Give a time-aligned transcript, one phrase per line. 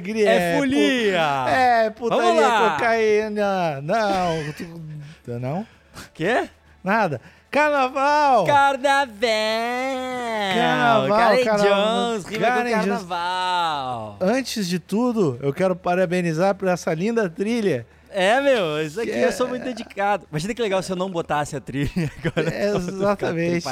[0.00, 0.30] carnaval, é alegria.
[0.30, 1.20] É folia.
[1.44, 3.80] pu- É, putaria, cocaína.
[3.82, 4.52] Não,
[5.24, 5.66] tu- não?
[6.14, 6.48] Quê?
[6.82, 7.20] Nada.
[7.50, 8.46] Carnaval!
[8.46, 9.06] Carnaval!
[10.54, 12.10] Carnaval, Karen carnaval.
[12.12, 12.86] Jones, rima Karen com Jones.
[12.86, 14.16] carnaval.
[14.20, 17.86] Antes de tudo, eu quero parabenizar por essa linda trilha.
[18.12, 19.24] É, meu, isso aqui É.
[19.26, 20.26] eu sou muito dedicado.
[20.30, 21.90] Imagina que legal se eu não botasse a trilha
[22.24, 22.50] agora.
[22.54, 23.64] É, exatamente.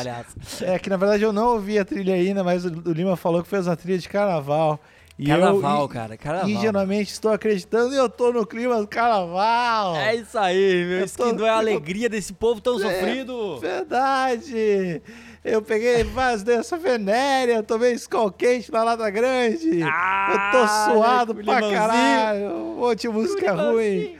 [0.64, 3.48] É que na verdade eu não ouvi a trilha ainda, mas o Lima falou que
[3.48, 4.80] fez uma trilha de carnaval.
[5.18, 6.48] E Carnaval, eu, cara, carnaval.
[6.48, 9.96] ingenuamente estou acreditando e eu tô no clima do carnaval.
[9.96, 10.98] É isso aí, meu.
[11.00, 13.58] Eu Isso que não é a alegria desse povo tão sofrido.
[13.58, 15.02] Verdade!
[15.44, 19.80] Eu peguei várias doenças venéreas, tomei escol quente na Lata Grande.
[19.82, 21.80] Ah, eu tô suado com pra limãozinho.
[21.80, 22.54] caralho.
[22.54, 24.16] Um monte de música ruim.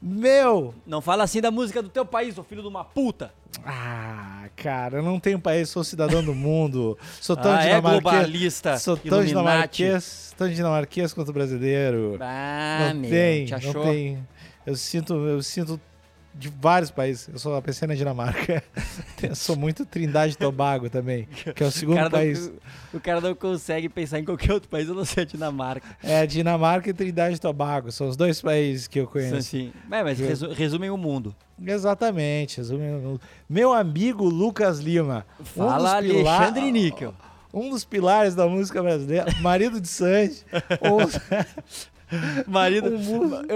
[0.00, 0.74] Meu!
[0.86, 3.32] Não fala assim da música do teu país, ô filho de uma puta.
[3.64, 6.98] Ah, cara, eu não tenho país, sou cidadão do mundo.
[7.20, 8.02] Sou tão Ah, é dinamarquês.
[8.02, 12.16] globalista, Sou tão dinamarquês, tão dinamarquês quanto brasileiro.
[12.20, 13.82] Ah, não meu, tem, te não achou?
[13.84, 14.18] tem.
[14.66, 15.80] Eu sinto, eu sinto
[16.34, 17.28] de vários países.
[17.32, 18.62] Eu só pensei na Dinamarca.
[19.22, 22.46] Eu sou muito Trindade e Tobago também, que é o O segundo cara, país.
[22.48, 22.54] não,
[22.94, 25.86] o cara não consegue pensar em qualquer outro país, a não ser a Dinamarca.
[26.02, 27.90] É Dinamarca e Trindade e Tobago.
[27.90, 29.34] São os dois países que eu conheço.
[29.36, 29.72] assim.
[29.90, 31.34] É, mas resu- resumem o mundo.
[31.60, 32.58] Exatamente.
[32.58, 33.20] resumindo.
[33.48, 35.26] Meu amigo Lucas Lima.
[35.42, 37.14] Fala um dos pila- Alexandre Níquel.
[37.52, 40.44] Um dos pilares da música brasileira, marido de Sandy.
[40.82, 41.08] um-
[42.46, 42.90] Marido,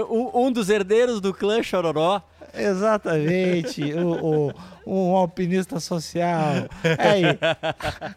[0.09, 2.21] Um um, dos herdeiros do clã Chororó.
[2.55, 4.53] Exatamente, o, o-
[4.85, 6.67] um alpinista social.
[6.99, 7.23] Aí,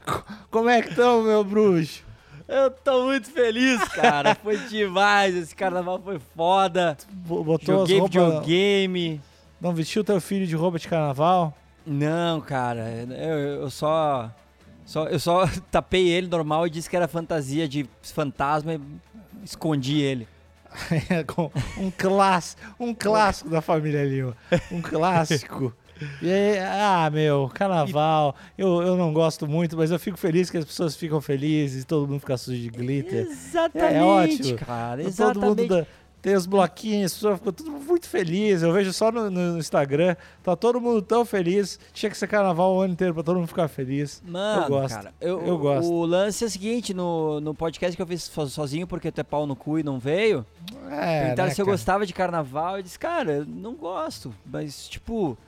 [0.04, 2.04] co- como é que estão, meu bruxo?
[2.48, 4.34] Eu tô muito feliz, cara.
[4.36, 5.34] Foi demais.
[5.34, 6.96] Esse carnaval foi foda.
[7.10, 9.20] Bo- Botou Joguei videogame.
[9.60, 11.56] não vestiu teu filho de roupa de carnaval?
[11.84, 12.88] Não, cara.
[13.10, 14.30] Eu, eu só,
[14.84, 15.06] só.
[15.06, 18.80] Eu só tapei ele normal e disse que era fantasia de fantasma e
[19.46, 20.28] escondi ele.
[21.78, 24.36] Um clássico, um clássico da família Lima.
[24.70, 25.72] Um clássico.
[26.20, 28.36] E aí, ah, meu, carnaval.
[28.58, 32.06] Eu, eu não gosto muito, mas eu fico feliz que as pessoas ficam felizes, todo
[32.06, 33.26] mundo fica sujo de glitter.
[33.26, 34.58] Exatamente, É ótimo.
[34.58, 34.98] cara.
[34.98, 35.46] Todo Exatamente.
[35.46, 35.86] mundo da-
[36.26, 38.64] tem os bloquinhos, ficam tudo muito felizes.
[38.64, 41.78] Eu vejo só no, no Instagram, tá todo mundo tão feliz.
[41.92, 44.20] Tinha que ser carnaval o ano inteiro pra todo mundo ficar feliz.
[44.26, 44.94] Mano, eu gosto.
[44.96, 45.88] cara, eu, eu gosto.
[45.88, 49.20] O lance é o seguinte, no, no podcast que eu fiz so- sozinho porque tu
[49.20, 50.44] é pau no cu e não veio,
[50.90, 51.76] É, perguntaram né, se eu cara?
[51.76, 55.38] gostava de carnaval, eu disse, cara, eu não gosto, mas tipo,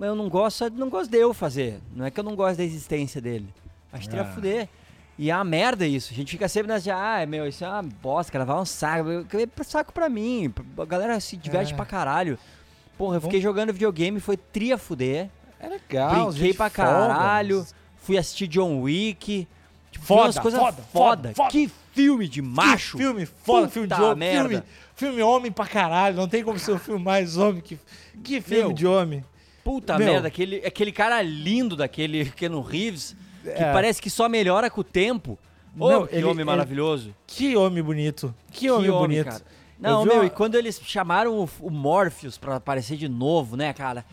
[0.00, 2.62] eu não gosto, não gosto de eu fazer, não é que eu não gosto da
[2.64, 3.48] existência dele,
[3.92, 4.32] acho que teria Ah.
[4.32, 4.68] fuder.
[5.22, 7.84] E é uma merda isso, a gente fica sempre nessa, ah, meu, isso é uma
[7.84, 11.76] bosta, é um saco, é saco pra mim, a galera se diverte É.
[11.76, 12.36] pra caralho.
[12.98, 15.28] Porra, eu fiquei jogando videogame, foi tria fuder.
[15.60, 17.64] É legal, Brinquei pra caralho.
[17.98, 19.46] Fui assistir John Wick.
[19.92, 21.50] Tipo, Foda, coisas foda, foda, foda.
[21.50, 22.96] Que filme de macho.
[22.96, 24.18] Que filme foda, filme de Puta homem.
[24.18, 24.48] merda.
[24.48, 24.64] Filme,
[24.96, 26.16] filme homem pra caralho.
[26.16, 27.78] Não tem como ser um filme mais homem que.
[28.24, 29.24] Que filme Meu, de homem.
[29.62, 30.08] Puta Meu.
[30.08, 30.26] merda.
[30.26, 33.14] Aquele, aquele cara lindo daquele Keanu Reeves.
[33.42, 33.72] Que É.
[33.72, 35.38] parece que só melhora com o tempo.
[35.74, 37.14] Não, que ele- homem ele- maravilhoso.
[37.26, 38.34] Que homem bonito.
[38.50, 39.24] Que homem bonito.
[39.24, 39.42] cara.
[39.78, 43.72] Não, meu, uma- e quando eles chamaram o, o Morpheus pra aparecer de novo, né,
[43.72, 44.04] cara?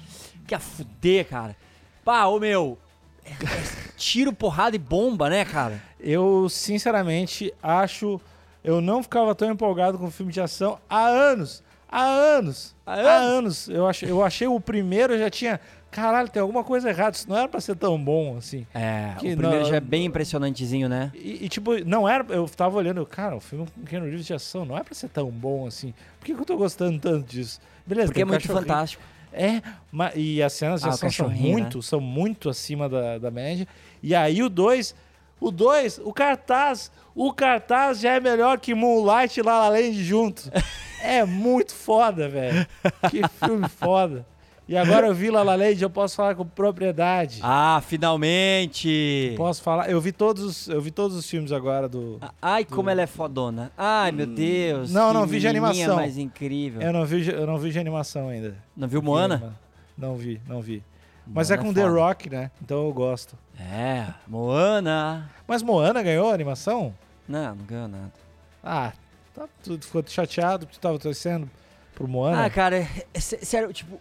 [0.47, 1.56] Que a fuder, cara.
[2.03, 2.78] Pá, ô meu.
[3.25, 3.63] é- é
[3.97, 5.79] Tiro, porrada e bomba, né, cara?
[6.00, 8.19] Eu, sinceramente, acho.
[8.63, 11.61] Eu não ficava tão empolgado com filme de ação há anos.
[11.88, 12.75] Há anos.
[12.85, 13.67] Há Há anos?
[13.67, 13.69] anos.
[13.69, 15.59] Eu, achei, eu achei o primeiro já tinha.
[15.91, 17.16] Caralho, tem alguma coisa errada.
[17.16, 18.66] Isso não era pra ser tão bom assim.
[18.73, 21.11] É, Que o primeiro não- já é bem impressionantezinho, né?
[21.16, 22.23] E, e, tipo, não era.
[22.29, 25.09] Eu tava olhando, cara, o filme com Keanu Reeves de ação não é pra ser
[25.09, 25.93] tão bom assim.
[26.19, 27.59] Por que, que eu tô gostando tanto disso?
[27.85, 29.02] Beleza, Porque é muito fantástico.
[29.34, 29.61] É,
[29.91, 31.35] ma- e as cenas de Ah, ação são né?
[31.35, 33.67] muito, são muito acima da, da média.
[34.02, 34.96] E aí o 2,
[35.40, 40.03] o 2, o cartaz, o cartaz já é melhor que Moonlight e La La Land
[40.03, 40.49] junto.
[41.02, 42.67] É muito foda, velho.
[43.09, 44.25] Que filme foda.
[44.69, 47.39] E agora eu vi La La Land, eu posso falar com propriedade.
[47.41, 49.33] Ah, finalmente!
[49.35, 52.87] Posso falar, eu vi todos, os- eu vi todos os filmes agora do Ai, como
[52.89, 53.71] ela é fodona.
[53.75, 54.91] Ai, meu Deus.
[54.91, 55.95] Não, que não, vi de animação.
[55.95, 56.81] mais incrível.
[56.81, 58.55] Eu não vi, eu não vi de animação ainda.
[58.77, 59.57] Não viu Moana?
[59.97, 60.83] Não vi, não vi.
[61.25, 61.93] Mas Moana é com é The foda.
[62.01, 62.51] Rock, né?
[62.61, 63.35] Então eu gosto.
[63.59, 65.29] É, Moana.
[65.47, 66.93] Mas Moana ganhou a animação?
[67.27, 68.11] Não, não ganhou nada.
[68.63, 68.93] Ah,
[69.33, 71.49] tá, tu ficou chateado porque tu tava torcendo
[71.95, 72.45] pro Moana?
[72.45, 73.99] Ah, cara, é- é sé- sério, tipo.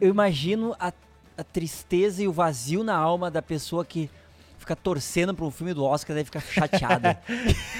[0.00, 0.92] Eu imagino a,
[1.36, 4.10] a tristeza e o vazio na alma da pessoa que
[4.58, 7.20] fica torcendo pra um filme do Oscar deve ficar chateada.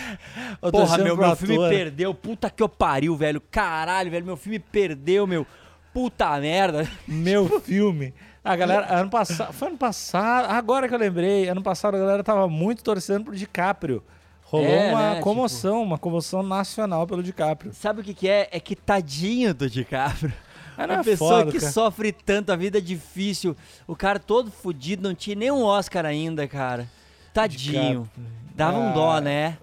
[0.70, 2.14] Porra, meu, pro meu filme perdeu.
[2.14, 3.40] Puta que eu pariu, velho.
[3.40, 5.46] Caralho, velho, meu filme perdeu, meu.
[5.92, 6.88] puta merda.
[7.06, 8.12] Meu filme.
[8.44, 12.24] A galera, ano passado, foi ano passado, agora que eu lembrei, ano passado a galera
[12.24, 14.02] tava muito torcendo pro DiCaprio.
[14.42, 17.72] Rolou É, uma né, comoção, uma comoção nacional pelo DiCaprio.
[17.72, 18.48] Sabe o que que é?
[18.50, 20.32] É que tadinho do DiCaprio.
[20.76, 21.72] Ah, Uma é pessoa foda, que cara.
[21.72, 23.56] sofre tanto, a vida é difícil.
[23.86, 26.88] O cara todo fudido, não tinha nem um Oscar ainda, cara.
[27.32, 28.08] Tadinho.
[28.54, 28.92] Dava um Ah.
[28.92, 29.58] dó, né?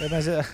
[0.00, 0.44] É, mas é-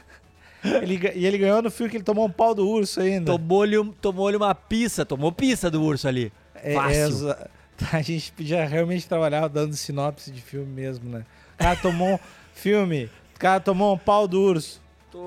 [0.83, 3.27] ele, e ele ganhou no filme que ele tomou um pau do urso ainda.
[3.33, 6.33] Tomou-lhe um- tomou-lhe uma pizza, tomou pizza do urso ali.
[6.55, 7.31] É, Fácil.
[7.31, 7.49] é
[7.97, 11.25] a gente podia realmente trabalhar dando sinopse de filme mesmo, né?
[11.55, 12.19] O cara tomou um
[12.55, 13.05] filme,
[13.35, 14.81] o cara tomou um pau do urso.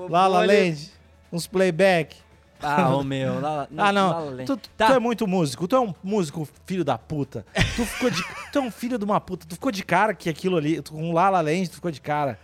[0.08, 0.90] La Tomou-lhe- Land,
[1.32, 2.16] uns playback.
[2.62, 3.40] Ah, ô meu.
[3.40, 4.36] La- Ah, não.
[4.44, 4.94] Tu, tu Tá.
[4.94, 5.66] é muito músico.
[5.68, 7.44] Tu é um músico filho da puta.
[7.76, 8.22] Tu ficou de.
[8.52, 9.46] tu é um filho de uma puta.
[9.46, 10.80] Tu ficou de cara que aquilo ali.
[10.80, 12.38] Tu, com La La Land, tu ficou de cara.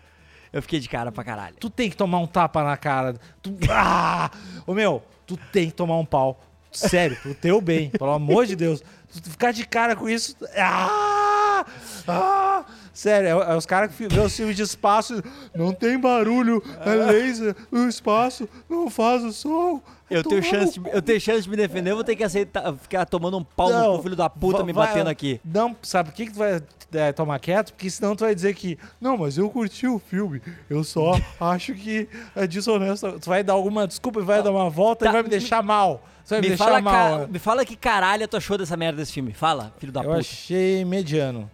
[0.52, 1.54] Eu fiquei de cara pra caralho.
[1.60, 3.14] Tu tem que tomar um tapa na cara.
[3.42, 3.54] Tu.
[3.70, 4.30] Ah!
[4.66, 6.40] Ô meu, tu tem que tomar um pau.
[6.72, 8.80] Sério, pro teu bem, pelo amor de Deus.
[9.12, 10.36] Tu ficar de cara com isso.
[10.56, 11.64] Ah!
[12.06, 12.64] Ah!
[12.92, 15.22] Sério, é, é os caras que vê os filmes de espaço.
[15.54, 19.82] Não tem barulho, é laser, o espaço não faz o som.
[20.10, 22.74] Eu tenho, chance de, eu tenho chance de me defender, eu vou ter que aceitar,
[22.74, 25.40] ficar tomando um pau Não, no filho da puta, me vai- batendo aqui.
[25.44, 26.60] Não, sabe por que, que tu vai
[26.92, 27.72] é, tomar quieto?
[27.72, 31.74] Porque senão tu vai dizer que, não, mas eu curti o filme, eu só acho
[31.74, 33.20] que é desonesto.
[33.20, 35.62] Tu vai dar alguma desculpa e vai dar uma volta Tá, e vai me deixar
[35.62, 36.02] mal.
[36.26, 37.18] Vai me, Me deixar fala, mal.
[37.20, 37.26] né?
[37.30, 39.32] me fala que caralho tu achou dessa merda desse filme.
[39.32, 40.18] Fala, filho da Eu puta.
[40.20, 41.50] achei mediano.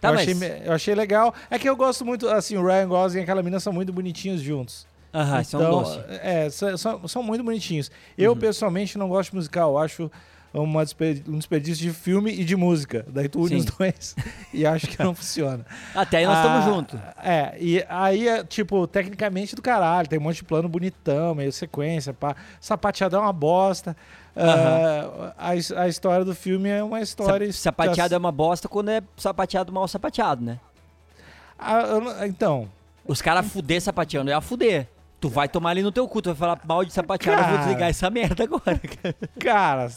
[0.00, 1.32] Tá, eu, mas- achei, eu achei legal.
[1.50, 4.40] É que eu gosto muito, assim, o Ryan Gosling e aquela mina são muito bonitinhos
[4.40, 4.86] juntos.
[5.14, 5.98] Aham, é Então, doce.
[5.98, 6.04] Uhum.
[6.08, 7.90] é, são, são- são muito bonitinhos.
[8.16, 9.72] Eu, pessoalmente, não gosto de musical.
[9.72, 10.10] Eu acho
[10.54, 13.04] uma desper- um desperdício de filme e de música.
[13.08, 13.56] Daí tu une Sim.
[13.56, 14.14] os dois
[14.52, 15.64] e acho que não funciona.
[15.94, 17.00] Até aí nós estamos Ah, juntos.
[17.22, 20.08] É, e aí, é, tipo, tecnicamente do caralho.
[20.08, 22.34] Tem um monte de plano bonitão, meio sequência, pá.
[22.60, 23.96] Sapateado é uma bosta.
[24.34, 27.50] Ah, a, his- a história do filme é uma história...
[27.52, 30.58] Sa- Sapateado é uma bosta quando é sapateado mal sapateado, né?
[31.58, 32.68] Ah, eu então...
[33.06, 34.86] Os caras fuder sapateando é a fuder.
[35.22, 37.54] Tu vai tomar ali no teu cu, tu vai falar mal de sapateado, eu vou
[37.54, 37.64] Cara.
[37.64, 38.80] desligar essa merda agora.
[39.38, 39.88] Cara,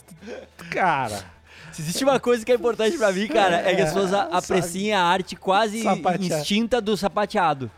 [0.70, 1.24] cara...
[1.72, 4.28] Se existe uma coisa que é importante pra mim, cara, é que as pessoas É,
[4.30, 6.24] apreciem a arte quase Sapateado.
[6.24, 7.68] instinta do sapateado.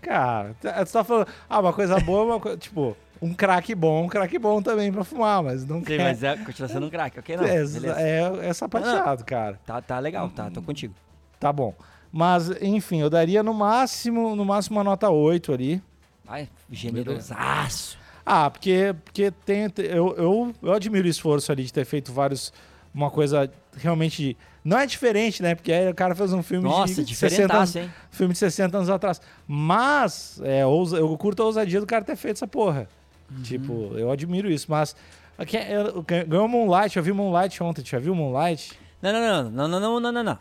[0.00, 1.28] Cara, tu tá falando...
[1.48, 2.56] Ah, uma coisa boa, uma coisa...
[2.56, 6.02] Tipo, um crack bom, um crack bom também pra fumar, mas não Sim, quer...
[6.02, 7.36] mas é, continua sendo um craque, ok?
[7.36, 7.56] Não, é,
[7.98, 9.60] é, é sapateado, cara.
[9.66, 10.94] Tá, tá legal, tá, tô contigo.
[11.38, 11.74] Tá bom.
[12.10, 15.82] Mas, enfim, eu daria no máximo, no máximo uma nota 8 ali.
[16.26, 17.96] Vai, generosaço.
[18.24, 22.12] Ah, porque, porque tem, te- eu, eu, eu admiro o esforço ali de ter feito
[22.12, 22.52] vários.
[22.92, 24.36] Uma coisa realmente.
[24.64, 25.54] Não é diferente, né?
[25.54, 27.90] Porque aí o cara fez um filme Nossa, de 60 anos, hein?
[28.10, 29.20] filme de 60 anos atrás.
[29.46, 32.88] Mas é, ousa- eu curto a ousadia do cara ter feito essa porra.
[33.30, 33.42] Uhum.
[33.42, 34.66] Tipo, eu admiro isso.
[34.68, 34.96] Mas
[35.38, 37.84] é, ganhou Moonlight, eu vi Moonlight ontem.
[37.84, 38.72] Já viu Moonlight?
[39.02, 40.38] Não, não, não, não, não, não, não, não, não.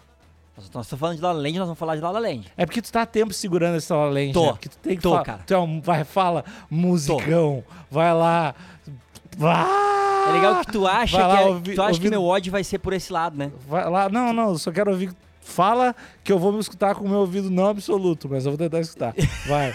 [0.57, 2.45] Nós, estamos falando de La La Land, nós vamos falar de La La Land.
[2.55, 4.45] É porque tu tá tempo segurando esse La La Land, Tô.
[4.45, 4.51] né?
[4.53, 5.23] Porque tu tem que Tô, falar.
[5.23, 5.39] cara.
[5.45, 7.63] Tu é um, vai, fala, musicão.
[7.91, 8.55] Vai lá.
[9.37, 9.65] Vai,
[10.29, 12.51] É legal que tu acha, lá que, é- ouvi- tu acha que ouvindo- meu ódio
[12.53, 13.51] vai ser por esse lado, né?
[13.67, 14.07] Vai lá.
[14.07, 15.11] Não, não, só quero ouvir.
[15.41, 15.93] Fala
[16.23, 18.79] que eu vou me escutar com o meu ouvido não absoluto, mas eu vou tentar
[18.79, 19.13] escutar.
[19.47, 19.73] Vai.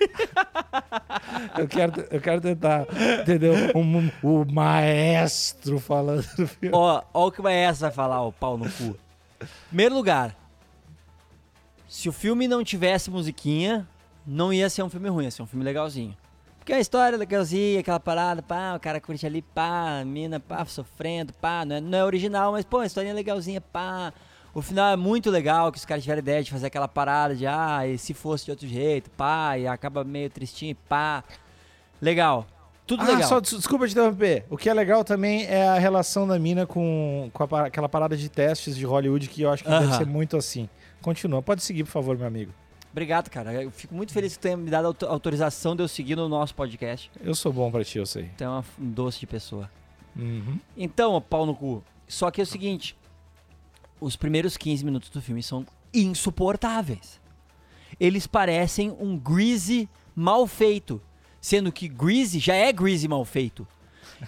[1.58, 2.86] eu, quero, eu quero tentar,
[3.22, 3.54] entendeu?
[3.76, 6.24] Um- o maestro falando.
[6.72, 8.96] Ó, ó o que vai essa vai falar, o pau no cu.
[9.68, 10.36] Primeiro lugar,
[11.88, 13.88] se o filme não tivesse musiquinha,
[14.26, 16.16] não ia ser um filme ruim, ia ser um filme legalzinho.
[16.58, 20.40] Porque a história é legalzinha, aquela parada, pá, o cara curte ali, pá, a mina,
[20.40, 24.12] pá, sofrendo, pá, não é, não é original, mas, pô, a história é legalzinha, pá.
[24.54, 27.46] O final é muito legal, que os caras tiveram ideia de fazer aquela parada de,
[27.46, 31.22] ah, e se fosse de outro jeito, pá, e acaba meio tristinho, pá.
[32.00, 32.46] Legal.
[32.86, 33.28] Tudo Ah, legal.
[33.28, 34.44] só des- desculpa te interromper.
[34.50, 38.16] O que é legal também é a relação da mina com, com a aquela parada
[38.16, 39.98] de testes de Hollywood que eu acho que deve Aham.
[39.98, 40.68] ser muito assim.
[41.00, 41.40] Continua.
[41.42, 42.52] Pode seguir, por favor, meu amigo.
[42.92, 43.52] Obrigado, cara.
[43.62, 46.28] Eu fico muito feliz que tu tenha me dado auto- autorização de eu seguir no
[46.28, 47.10] nosso podcast.
[47.22, 48.30] Eu sou bom pra ti, eu sei.
[48.36, 49.68] Tu é uma um doce de pessoa.
[50.14, 50.58] Uhum.
[50.76, 51.82] Então, pau no cu.
[52.06, 52.94] Só que é o seguinte:
[54.00, 57.20] os primeiros 15 minutos do filme são insuportáveis.
[57.98, 61.00] Eles parecem um Greasy mal feito.
[61.44, 63.68] Sendo que Greasy já é Greasy mal feito.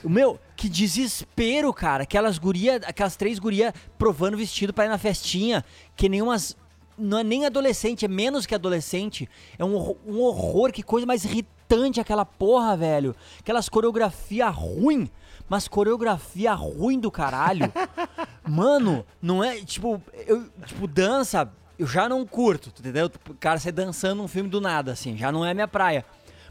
[0.05, 2.03] O meu, que desespero, cara.
[2.03, 5.65] Aquelas guria, aquelas três gurias provando vestido pra ir na festinha.
[5.97, 6.55] Que nem umas.
[6.99, 9.27] Não é nem adolescente, é menos que adolescente.
[9.59, 13.17] É um, horror- um horror, que coisa mais irritante aquela porra, velho.
[13.41, 15.09] Aquelas coreografia ruim,
[15.49, 17.73] mas coreografia ruim do caralho.
[18.47, 19.57] Mano, não é.
[19.65, 23.11] Tipo, eu, tipo, dança, eu já não curto, entendeu?
[23.31, 26.05] O cara sai dançando um filme do nada, assim, já não é minha praia.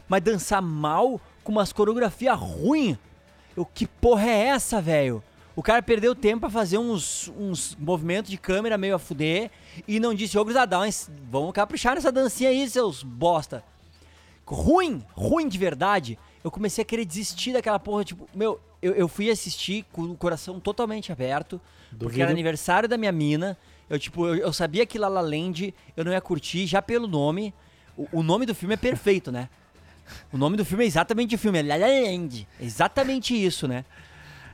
[0.08, 2.98] Mas dançar mal com umas coreografia ruim,
[3.56, 5.22] eu, que porra é essa, velho?
[5.54, 9.50] O cara perdeu tempo pra fazer uns, uns movimentos de câmera meio a fuder
[9.88, 10.76] e não disse, ô gurizada,
[11.30, 13.64] vamos caprichar nessa dancinha aí, seus bosta.
[14.44, 16.18] Ruim, ruim de verdade.
[16.44, 20.16] Eu comecei a querer desistir daquela porra, tipo, meu, eu, eu fui assistir com o
[20.16, 22.30] coração totalmente aberto, porque era Duvido.
[22.30, 23.56] aniversário da minha mina.
[23.88, 27.06] Eu, tipo, eu, eu sabia que La La Land eu não ia curtir já pelo
[27.06, 27.54] nome.
[27.96, 29.48] O, o nome do filme é perfeito, né?
[30.32, 32.46] O nome do filme é exatamente o filme, é La La Land.
[32.60, 33.84] É exatamente isso, né?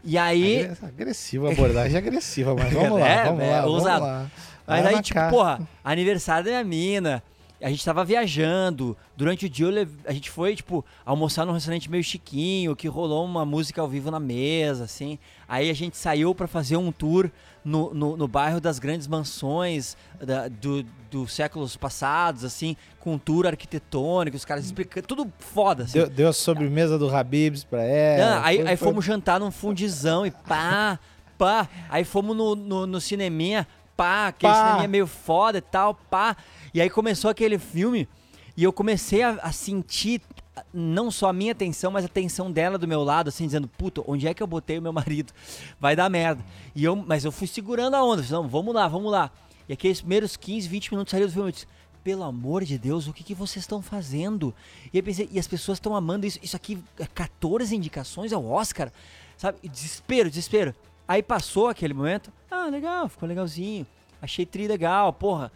[0.05, 0.65] E aí.
[0.65, 4.05] Agre- Agressiva, abordagem agressiva, mas vamos lá, É, vamos é, lá, vamos ousado.
[4.05, 4.27] lá.
[4.67, 5.31] Mas aí, tipo, cara.
[5.31, 7.23] porra, aniversário da minha mina.
[7.63, 8.97] A gente tava viajando.
[9.17, 9.69] Durante o dia
[10.05, 14.11] a gente foi, tipo, almoçar num restaurante meio chiquinho, que rolou uma música ao vivo
[14.11, 15.19] na mesa, assim.
[15.49, 17.31] Aí a gente saiu pra fazer um tour
[17.65, 23.19] no, no, no bairro das grandes mansões da- do, dos séculos passados, assim, com um
[23.19, 25.07] tour arquitetônico, os caras explicando.
[25.07, 25.99] Tudo foda, assim.
[25.99, 28.37] Deu, deu a sobremesa do Habibs pra ela.
[28.37, 30.99] Não, aí, foi- aí foi- fomos jantar num fundizão e pá,
[31.39, 31.69] pá.
[31.89, 34.65] Aí fomos no, no, no cineminha, pá, aquele Pá.
[34.65, 36.37] cineminha meio foda e tal, pá.
[36.75, 38.09] E aí começou aquele filme
[38.57, 40.21] e eu comecei a, a sentir
[40.73, 44.03] não só a minha atenção, mas a atenção dela do meu lado, assim, dizendo, puta,
[44.07, 45.33] onde é que eu botei o meu marido?
[45.81, 46.45] Vai dar merda.
[46.75, 49.31] E eu, mas eu fui segurando a onda, não, vamos lá, vamos lá.
[49.69, 51.67] E aqueles primeiros 15, 20 minutos saiu do filme, eu disse,
[52.03, 54.55] pelo amor de Deus, o que, que vocês estão fazendo?
[54.93, 56.39] E eu pensei, e as pessoas estão amando isso.
[56.43, 58.93] Isso aqui é 14 indicações ao Oscar,
[59.37, 59.59] sabe?
[59.69, 60.75] Desespero, desespero.
[61.07, 63.87] Aí passou aquele momento, ah, legal, ficou legalzinho.
[64.21, 65.53] Achei tri legal, porra.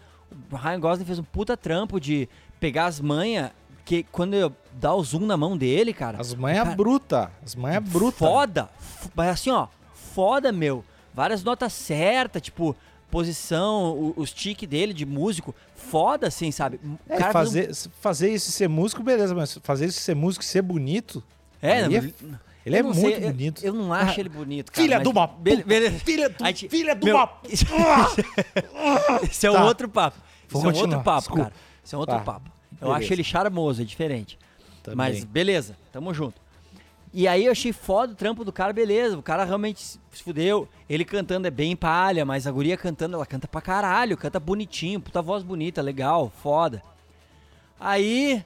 [0.50, 2.28] O Ryan Gosling fez um puta trampo de
[2.60, 3.50] pegar as manhas,
[3.84, 6.20] que quando eu dá o zoom na mão dele, cara.
[6.20, 7.30] As manhas cara, bruta.
[7.44, 8.18] As manhas bruta.
[8.18, 8.70] Foda.
[9.14, 9.68] Mas assim, ó,
[10.14, 10.84] foda, meu.
[11.14, 12.76] Várias notas certas, tipo,
[13.10, 15.54] posição, o, os tique dele de músico.
[15.74, 16.80] Foda, assim, sabe?
[17.08, 20.44] É, fez um- fazer, fazer isso e ser músico, beleza, mas fazer isso ser músico
[20.44, 21.22] e ser bonito.
[21.62, 23.64] É, Ele é- não, Ele eu é muito sei, eu- bonito.
[23.64, 24.82] Eu, não acho Ah, ele bonito, cara.
[24.82, 25.98] Filha mas de uma be- beleza.
[26.00, 27.30] Filha, do, gente- filha de meu, uma...
[29.22, 29.62] Esse é Tá.
[29.62, 30.18] um outro papo.
[30.48, 31.42] Vou Isso é um continuar, outro papo, desculpa.
[31.44, 31.54] cara.
[31.84, 32.22] Isso é um outro Tá.
[32.22, 32.50] papo.
[32.80, 32.98] Eu Beleza.
[33.04, 34.38] acho ele charmoso, é diferente.
[34.82, 34.96] Também.
[34.96, 36.40] Mas beleza, tamo junto.
[37.14, 39.16] E aí eu achei foda o trampo do cara, beleza.
[39.16, 40.68] O cara realmente se fudeu.
[40.88, 45.00] Ele cantando é bem palha, mas a guria cantando, ela canta pra caralho, canta bonitinho,
[45.00, 46.82] puta voz bonita, legal, foda.
[47.80, 48.44] Aí.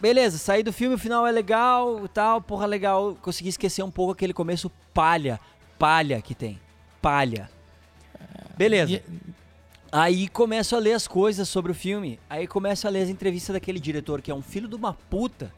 [0.00, 3.16] Beleza, saí do filme, o final é legal e tal, porra, legal.
[3.20, 5.38] Consegui esquecer um pouco aquele começo palha,
[5.78, 6.58] palha que tem.
[7.02, 7.50] Palha.
[8.56, 8.92] Beleza.
[8.92, 9.02] E-
[9.92, 12.16] Aí começo a ler as coisas sobre o filme.
[12.30, 15.52] Aí começo a ler as entrevistas daquele diretor, que é um filho de uma puta.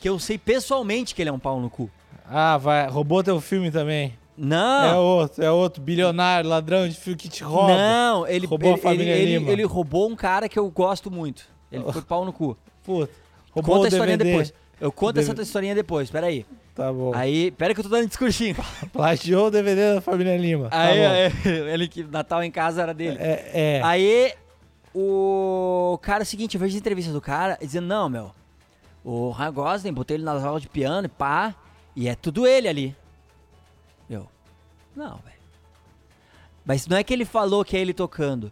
[0.00, 1.90] Que eu sei pessoalmente que ele é um pau no cu.
[2.24, 2.88] Ah, vai.
[2.88, 4.16] Roubou teu filme também.
[4.38, 4.84] Não!
[4.84, 5.82] É outro, é outro.
[5.82, 7.76] Bilionário, ladrão de filme que te rouba.
[7.76, 9.50] Não, ele Roubou a ele, família ele, ele, Lima.
[9.50, 11.44] ele roubou um cara que eu gosto muito.
[11.72, 12.56] Ele foi pau no cu.
[12.84, 13.12] Puta.
[13.54, 14.30] Roubou Conta a historinha DVD.
[14.32, 14.54] depois.
[14.80, 15.32] Eu conto DVD.
[15.32, 16.44] essa historinha depois, peraí.
[16.74, 17.12] Tá bom.
[17.14, 18.56] Aí, pera que eu tô dando discursinho.
[18.92, 20.68] Plagiou o DVD da família Lima.
[20.68, 21.32] Tá Aí, aí,
[21.72, 23.16] ele que Natal em casa era dele.
[23.20, 23.80] É, é.
[23.84, 24.34] Aí,
[24.92, 28.32] o cara, é o seguinte, eu vejo as entrevistas do cara dizendo, não, meu,
[29.04, 31.54] o Ryan Gosling, botei ele nas aulas de piano e pá,
[31.94, 32.96] e é tudo ele ali.
[34.10, 34.28] Eu,
[34.96, 35.34] não, velho.
[36.64, 38.50] Mas não é que ele falou que é ele tocando,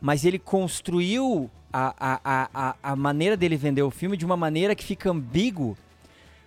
[0.00, 4.76] mas ele construiu a, a, a, a, maneira dele vender o filme de uma maneira
[4.76, 5.76] que fica ambíguo,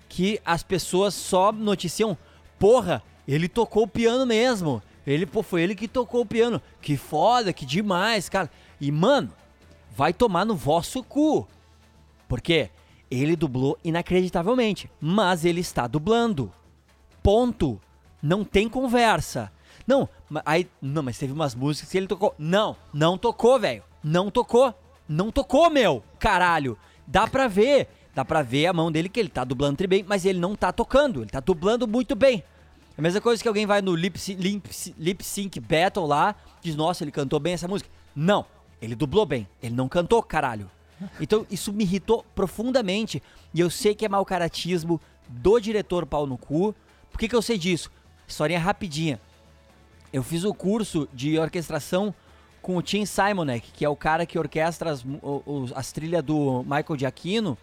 [0.08, 2.18] que as pessoas só noticiam,
[2.58, 4.82] porra, ele tocou o piano mesmo.
[5.06, 6.62] Ele, pô, foi ele que tocou o piano.
[6.82, 8.50] Que foda, que demais, cara.
[8.80, 9.30] E, mano,
[9.94, 11.46] vai tomar no vosso cu.
[12.26, 12.70] Por quê?
[13.12, 16.52] Ele dublou inacreditavelmente, mas ele está dublando.
[17.22, 17.82] Ponto.
[18.22, 19.52] Não tem conversa.
[19.86, 20.08] Não,
[20.46, 22.34] aí, não, mas teve umas músicas que ele tocou.
[22.38, 23.84] Não, não tocou, velho.
[24.02, 24.74] Não tocou.
[25.08, 26.04] Não tocou, meu.
[26.20, 26.78] Caralho.
[27.06, 27.88] Dá pra ver.
[28.14, 30.72] Dá pra ver a mão dele que ele tá dublando bem, mas ele não tá
[30.72, 31.22] tocando.
[31.22, 32.44] Ele tá dublando muito bem.
[32.98, 36.76] É a mesma coisa que alguém vai no lip, lip, lip sync battle lá, diz,
[36.76, 37.90] nossa, ele cantou bem essa música.
[38.16, 38.44] Não,
[38.82, 39.48] ele dublou bem.
[39.62, 40.70] Ele não cantou, caralho.
[41.22, 43.22] Então isso me irritou profundamente.
[43.54, 45.00] E eu sei que é mau caratismo
[45.30, 46.74] do diretor pau no cu.
[47.12, 47.92] Por que, que eu sei disso?
[48.28, 49.22] Historinha rapidinha.
[50.12, 52.14] Eu fiz o curso de orquestração
[52.68, 55.02] com o Tim Simonek, que é o cara que orquestra as,
[55.46, 57.58] os- as trilhas do Michael Giacchino.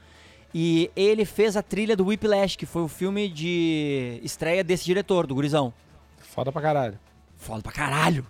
[0.55, 5.27] E ele fez a trilha do Whiplash, que foi o filme de estreia desse diretor,
[5.27, 5.75] do Gurizão.
[6.17, 6.99] Foda pra caralho.
[7.37, 8.25] Foda pra caralho.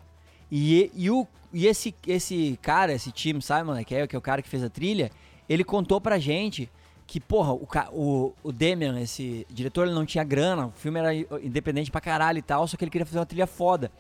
[0.51, 4.23] E, e, o, e esse, esse cara, esse Tim Simon, que é, que é o
[4.23, 5.13] cara que fez a trilha,
[5.49, 6.69] ele contou pra gente
[7.07, 11.15] que, porra, o, o, o Damian, esse diretor, ele não tinha grana, o filme era
[11.41, 13.93] independente pra caralho e tal, só que ele queria fazer uma trilha foda.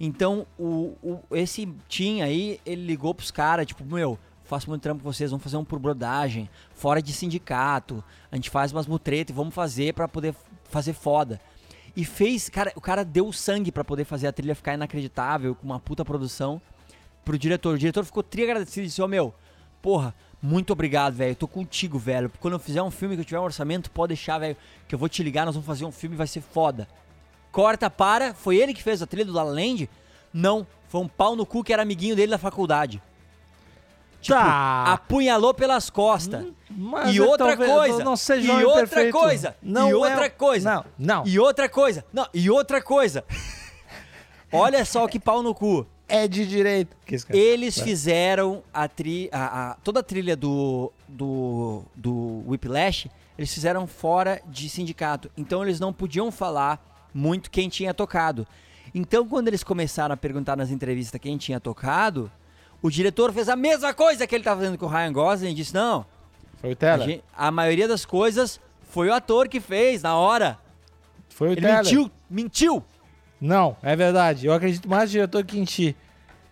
[0.00, 5.02] Então, o, o- esse Tim aí, ele ligou pros caras, tipo, meu, faço muito trampo
[5.02, 9.34] com vocês, vamos fazer um por brodagem, fora de sindicato, a gente faz umas mutretas
[9.34, 10.34] e vamos fazer pra poder
[10.70, 11.40] fazer foda.
[11.96, 12.48] e fez.
[12.48, 16.04] Cara, o cara deu sangue pra poder fazer a trilha ficar inacreditável, com uma puta
[16.04, 16.60] produção
[17.24, 17.74] pro diretor.
[17.74, 19.34] O diretor ficou tri agradecido e disse: Ô meu,
[19.82, 21.34] porra, muito obrigado, velho.
[21.34, 22.30] Tô contigo, velho.
[22.38, 24.98] Quando eu fizer um filme que eu tiver um orçamento, pode deixar, velho, que eu
[24.98, 26.86] vou te ligar, nós vamos fazer um filme vai ser foda.
[27.52, 28.34] Corta para.
[28.34, 29.88] Foi ele que fez a trilha do La La Land?
[30.32, 30.66] Não.
[30.88, 33.02] Foi um pau no cu que era amiguinho dele da faculdade.
[34.20, 34.84] Tipo, Tá.
[34.94, 36.44] apunhalou pelas costas.
[36.70, 38.04] Mas e é, outra talvez coisa.
[38.04, 39.12] não- seja e outra perfeito.
[39.16, 39.56] coisa.
[39.62, 40.74] Não e é- outra coisa.
[40.74, 41.26] Não, não.
[41.26, 42.04] E outra coisa.
[42.12, 43.24] Não, e outra coisa.
[44.52, 45.86] Olha só que pau no cu.
[46.10, 46.96] É de direito.
[47.28, 53.86] Eles fizeram a, tri, a, a- toda a trilha do, do, do Whiplash, eles fizeram
[53.86, 55.30] fora de sindicato.
[55.36, 56.80] Então eles não podiam falar
[57.14, 58.46] muito quem tinha tocado.
[58.94, 62.30] Então quando eles começaram a perguntar nas entrevistas quem tinha tocado,
[62.82, 65.54] o diretor fez a mesma coisa que ele estava fazendo com o Ryan Gosling e
[65.54, 66.06] disse: Não,
[66.60, 67.06] Foi o a, Teller.
[67.06, 68.60] gen- a maioria das coisas
[68.90, 70.58] foi o ator que fez na hora.
[71.28, 71.76] Foi o Ele Teller.
[71.84, 72.84] mentiu, mentiu.
[73.40, 74.46] Não, é verdade.
[74.46, 75.94] Eu acredito mais no diretor que em ti.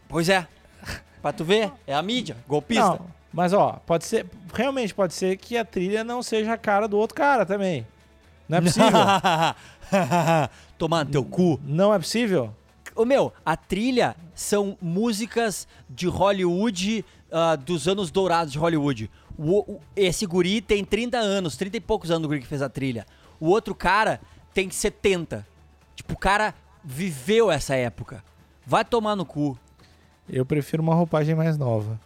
[0.08, 0.46] Pois é.
[1.22, 2.84] Pra tu ver, é a mídia, golpista.
[2.90, 4.26] Não, mas ó, pode ser.
[4.54, 7.84] Realmente pode ser que a trilha não seja a cara do outro cara também.
[8.48, 8.90] Não é possível.
[10.78, 11.60] Tomar no teu cu.
[11.64, 12.54] não é possível.
[12.94, 19.10] Ô meu, a trilha são músicas de Hollywood, ah, dos anos dourados de Hollywood.
[19.38, 22.62] O- o- esse guri tem 30 anos, 30 e poucos anos o guri que fez
[22.62, 23.06] a trilha.
[23.38, 24.20] O outro cara
[24.54, 25.46] tem 70.
[25.94, 28.24] Tipo, o cara viveu essa época.
[28.66, 29.58] Vai tomar no cu.
[30.28, 32.00] Eu prefiro uma roupagem mais nova.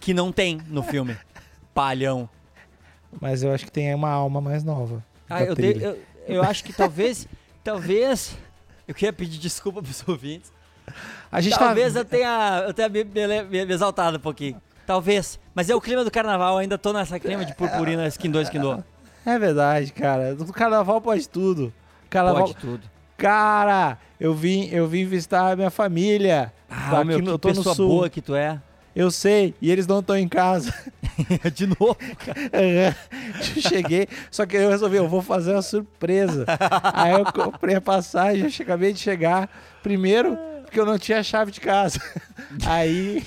[0.00, 1.16] Que não tem no filme.
[1.72, 2.28] Palhão.
[3.20, 5.04] Mas eu acho que tem uma alma mais nova.
[5.28, 7.26] Ah, eu, dei- eu, eu acho que talvez.
[7.64, 8.36] talvez.
[8.86, 10.52] Eu queria pedir desculpa pros ouvintes.
[11.32, 12.00] A gente Talvez tá...
[12.00, 14.60] eu tenha, eu tenha me, me- me- exaltado um pouquinho.
[14.86, 15.40] Talvez.
[15.54, 18.60] Mas é o clima do carnaval, ainda tô nessa clima de purpurina, skin 2, skin
[18.60, 18.80] 2.
[19.24, 20.34] É verdade, cara.
[20.34, 21.72] Do carnaval pode tudo.
[22.10, 22.42] Carnaval...
[22.48, 22.82] Pode tudo.
[23.16, 26.52] Cara, eu vim, eu vim visitar a minha família.
[26.68, 27.88] Ah, meu, no- que eu tô no pessoa sul.
[27.88, 28.60] boa que tu é.
[28.94, 30.74] Eu sei, e eles não estão em casa.
[31.54, 31.96] De novo.
[32.52, 36.44] eu cheguei, só que eu resolvi, eu vou fazer uma surpresa.
[36.92, 39.48] Aí eu comprei a passagem, eu acabei de chegar.
[39.82, 42.00] Primeiro, porque eu não tinha chave de casa.
[42.66, 43.22] Aí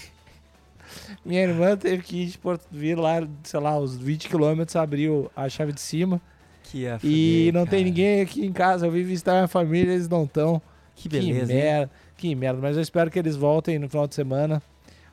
[1.27, 5.29] minha irmã teve que ir de Porto vir lá, sei lá, uns 20 quilômetros, abriu
[5.35, 6.21] a chave de cima.
[6.63, 7.83] Que ia e não tem cara.
[7.83, 8.87] ninguém aqui em casa.
[8.87, 10.61] Eu vim visitar minha família, eles não estão.
[10.95, 11.47] Que beleza.
[11.47, 12.59] Que merda, que merda.
[12.61, 14.61] Mas eu espero que eles voltem no final de semana.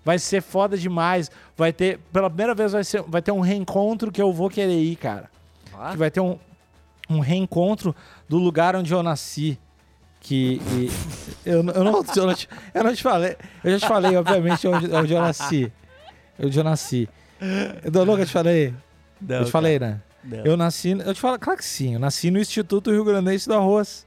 [0.04, 1.30] Vai ser foda demais.
[1.56, 4.78] Vai ter, pela primeira vez, vai, ser, vai ter um reencontro que eu vou querer
[4.78, 5.30] ir, cara.
[5.72, 6.38] Ah, Que vai ter um,
[7.08, 7.94] um reencontro
[8.28, 9.58] do lugar onde eu nasci.
[10.20, 10.90] Que e-
[11.44, 13.36] eu, não- eu, não, eu, não te, eu não te falei.
[13.62, 15.72] Eu já te falei, obviamente, onde, onde eu nasci.
[16.38, 17.08] Onde eu nasci.
[17.82, 18.74] Eu nunca te falei.
[19.20, 20.00] não, eu te falei, né?
[20.22, 20.44] cara, não.
[20.46, 20.90] Eu nasci.
[20.92, 21.94] Eu te falo, claro que sim.
[21.94, 24.06] Eu nasci no Instituto Rio Grandense do Arroz.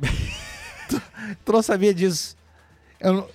[0.88, 1.02] tu,
[1.44, 2.36] tu não sabia disso.
[3.00, 3.26] Eu não,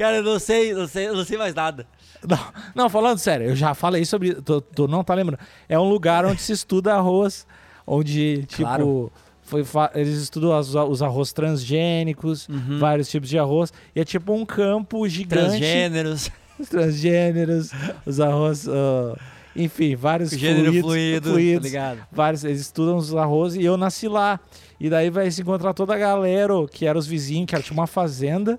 [0.00, 1.86] Cara, eu não sei, não sei, não sei mais nada.
[2.26, 2.38] não,
[2.74, 4.34] não, falando sério, eu já falei sobre.
[4.34, 5.38] Tu, tu não tá lembrando.
[5.68, 7.46] É um lugar onde se estuda arroz.
[7.86, 8.62] Onde, tipo.
[8.62, 9.12] Claro.
[9.42, 9.64] Foi,
[9.96, 12.78] eles estudam as- os arroz transgênicos, Uhum.
[12.78, 13.72] vários tipos de arroz.
[13.94, 15.58] E é tipo um campo gigante.
[15.58, 17.70] Transgêneros, Os transgêneros,
[18.06, 18.68] os arroz.
[18.68, 19.18] ah,
[19.56, 22.06] enfim, vários gênero fluidos, fluido, fluidos tá ligado?
[22.12, 24.38] vários, eles estudam os arroz e eu nasci lá.
[24.78, 27.74] E daí vai se encontrar toda a galera, que eram os vizinhos, que era tipo
[27.74, 28.58] uma fazenda.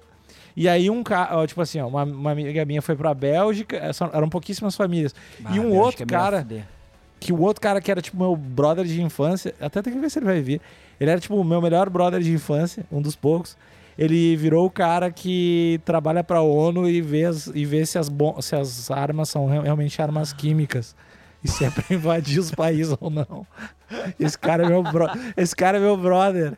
[0.55, 3.91] E aí um cara, tipo assim, ó, uma, uma amiga minha foi pra Bélgica, é,
[4.17, 5.13] eram pouquíssimas famílias.
[5.45, 6.37] Ah, e um outro é cara,
[7.19, 10.09] que o outro cara que era tipo meu brother de infância, até tem que ver
[10.09, 10.59] se ele vai vir.
[10.99, 13.55] Ele era tipo o meu melhor brother de infância, um dos poucos.
[13.97, 18.09] Ele virou o cara que trabalha pra ONU e vê, as- e vê se, as
[18.41, 20.95] se as armas são re- realmente armas químicas.
[21.43, 23.45] E se é pra invadir os países ou não.
[24.19, 25.07] Esse cara é meu, bro...
[25.35, 26.57] Esse cara é meu brother.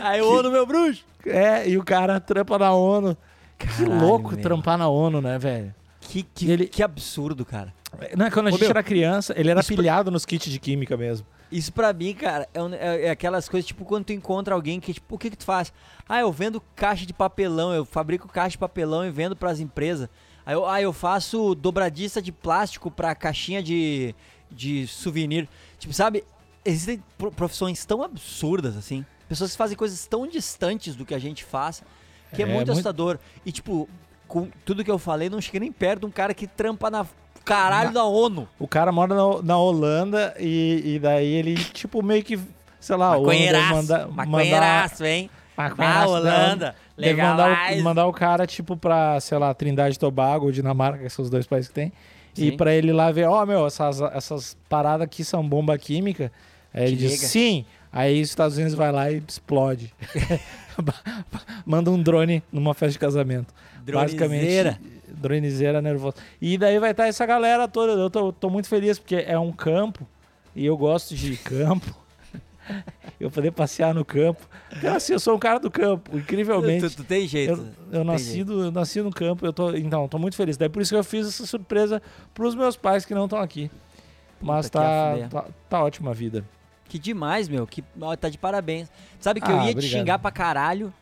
[0.00, 1.04] Aí o ONU, meu bruxo.
[1.26, 3.16] É, e o cara trampa na ONU.
[3.58, 4.42] que Caralho, louco velho.
[4.42, 5.74] trampar na ONU, né, velho?
[6.00, 7.72] Que, que, Ele- que absurdo, cara.
[8.16, 10.50] Não, quando a Ô, gente meu, era criança, ele era isso pra- pilhado nos kits
[10.50, 11.26] de química mesmo.
[11.50, 14.80] Isso pra mim, cara, é, um- é- é aquelas coisas, tipo, quando tu encontra alguém
[14.80, 15.72] que, tipo, o que que tu faz?
[16.08, 20.08] Ah, eu vendo caixa de papelão, eu fabrico caixa de papelão e vendo pras empresas.
[20.46, 24.14] Aí eu, ah, eu faço dobradiça de plástico pra caixinha de,
[24.50, 25.48] de souvenir.
[25.78, 26.22] Tipo, sabe,
[26.64, 29.04] existem pro- profissões tão absurdas, assim.
[29.28, 31.82] Pessoas que fazem coisas tão distantes do que a gente faz,
[32.32, 33.18] que é, É, muito muito- assustador.
[33.44, 33.88] E, tipo,
[34.28, 37.04] com tudo que eu falei, não cheguei nem perto de um cara que trampa na
[37.44, 38.48] caralho da ONU.
[38.58, 42.38] O cara mora na, na Holanda e, e daí ele, tipo, meio que,
[42.80, 43.24] sei lá, o
[43.74, 45.28] manda- maconheiraço, hein?
[45.56, 46.20] Ah, Maconheiraço, não.
[46.20, 47.80] Holanda, Deve mandar legalize.
[47.80, 51.22] o, mandar o cara, tipo, pra, sei lá, Trindade e Tobago ou Dinamarca, que são
[51.24, 51.92] os dois países que tem.
[52.36, 52.56] E Sim.
[52.56, 56.30] pra ele lá ver, ó, meu, essas, essas paradas aqui são bomba química.
[56.74, 57.26] Aí ele diz, liga.
[57.26, 57.64] sim.
[57.90, 59.94] Aí os Estados Unidos vai lá e explode.
[61.64, 63.54] Manda um drone numa festa de casamento.
[63.82, 64.72] Dronizeira.
[64.72, 66.16] Basicamente, dronizeira nervosa.
[66.40, 67.92] E daí vai estar essa galera toda.
[67.92, 70.06] Eu tô, tô muito feliz porque é um campo
[70.54, 71.96] e eu gosto de campo.
[73.20, 74.46] eu poder passear no campo.
[74.76, 76.88] Então, assim, eu sou um cara do campo, incrivelmente.
[76.90, 77.52] Tu, tu tem jeito.
[77.90, 80.56] Eu, eu nasci, do, eu nasci no campo, eu tô, então, tô muito feliz.
[80.56, 82.02] Daí por isso que eu fiz essa surpresa
[82.34, 83.70] pros meus pais que não estão aqui.
[84.40, 86.44] Mas Puta, que tá, tá, tá ótima a vida.
[86.88, 87.66] Que demais, meu.
[87.66, 88.88] Que, ó, tá de parabéns.
[89.18, 89.98] Sabe que eu Ah, ia te obrigado.
[90.00, 90.92] xingar pra caralho.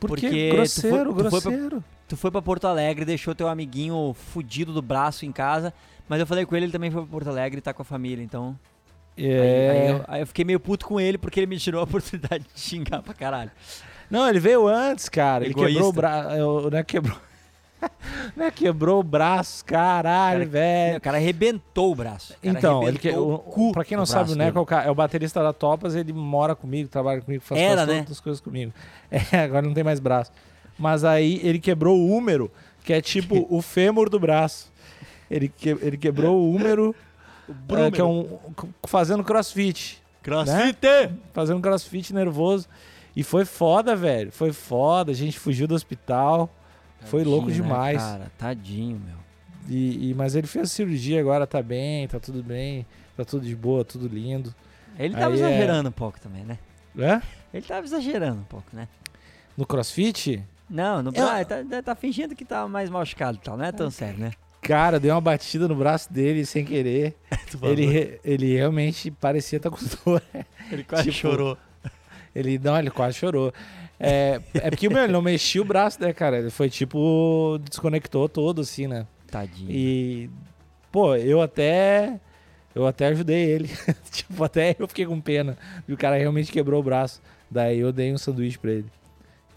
[0.00, 1.84] Porque, Porque tu grosseiro, foi- tu foi pra- grosseiro.
[2.08, 5.74] Tu foi pra Porto Alegre, deixou teu amiguinho fudido do braço em casa.
[6.08, 7.84] Mas eu falei com ele, ele também foi pra Porto Alegre e tá com a
[7.84, 8.58] família, então.
[9.18, 9.70] Aí, É...
[9.70, 12.44] aí eu, aí eu fiquei meio puto com ele porque ele me tirou a oportunidade
[12.54, 13.50] de xingar pra caralho.
[14.10, 15.44] Não, ele veio antes, cara.
[15.44, 15.72] Ele Egoísta.
[15.72, 16.70] quebrou o braço.
[16.70, 17.18] Não é quebrou.
[18.36, 20.98] não é quebrou o braço, caralho, Cara, velho.
[20.98, 22.32] O cara arrebentou o braço.
[22.32, 22.50] O É.
[22.50, 24.90] Então, ele que, o, o pra quem não sabe, o braço Neco é o, é
[24.90, 27.94] o baterista da Topas, ele mora comigo, trabalha comigo, faz, Era, faz né?
[27.98, 28.72] todas as coisas comigo.
[29.32, 30.32] É, agora não tem mais braço.
[30.78, 32.50] Mas aí ele quebrou o húmero,
[32.84, 34.72] que é tipo o fêmur do braço.
[35.30, 36.94] Ele, que, ele quebrou o húmero,
[37.86, 38.38] é, que é um.
[38.86, 40.02] fazendo crossfit.
[40.22, 40.78] Crossfit!
[41.32, 42.68] Fazendo crossfit nervoso.
[43.16, 44.30] E foi foda, velho.
[44.30, 45.10] Foi foda.
[45.10, 46.48] A gente fugiu do hospital.
[47.02, 47.98] Foi louco Tadinho, né, demais.
[48.02, 49.16] cara, tadinho, meu.
[49.68, 52.84] E, e- mas ele fez a cirurgia agora, tá bem, tá tudo bem,
[53.16, 54.52] tá tudo de boa, tudo lindo.
[54.98, 56.58] Ele tava Aí é- exagerando um pouco também, né?
[56.98, 57.20] É?
[57.54, 58.88] Ele tava exagerando um pouco, né?
[59.56, 60.42] No crossfit?
[60.68, 63.70] Não, no Eu- braço, tá, tá fingindo que tá mais machucado e tal, não é
[63.72, 64.32] tão sério, né?
[64.60, 67.14] Cara, deu uma batida no braço dele sem querer.
[67.62, 70.22] ele, ele realmente parecia estar com dor.
[70.70, 71.58] ele tipo,
[72.34, 73.52] Ele, não, ele quase chorou.
[74.00, 76.38] É, é porque, meu, ele não mexia o braço, né, cara?
[76.38, 79.06] Ele foi tipo, desconectou todo, assim, né?
[79.30, 79.70] Tadinho.
[79.70, 80.30] E,
[80.92, 82.20] pô, eu até.
[82.74, 83.70] Eu até ajudei ele.
[84.10, 85.56] tipo, até eu fiquei com pena.
[85.86, 87.20] E o cara realmente quebrou o braço.
[87.50, 88.86] Daí eu dei um sanduíche pra ele.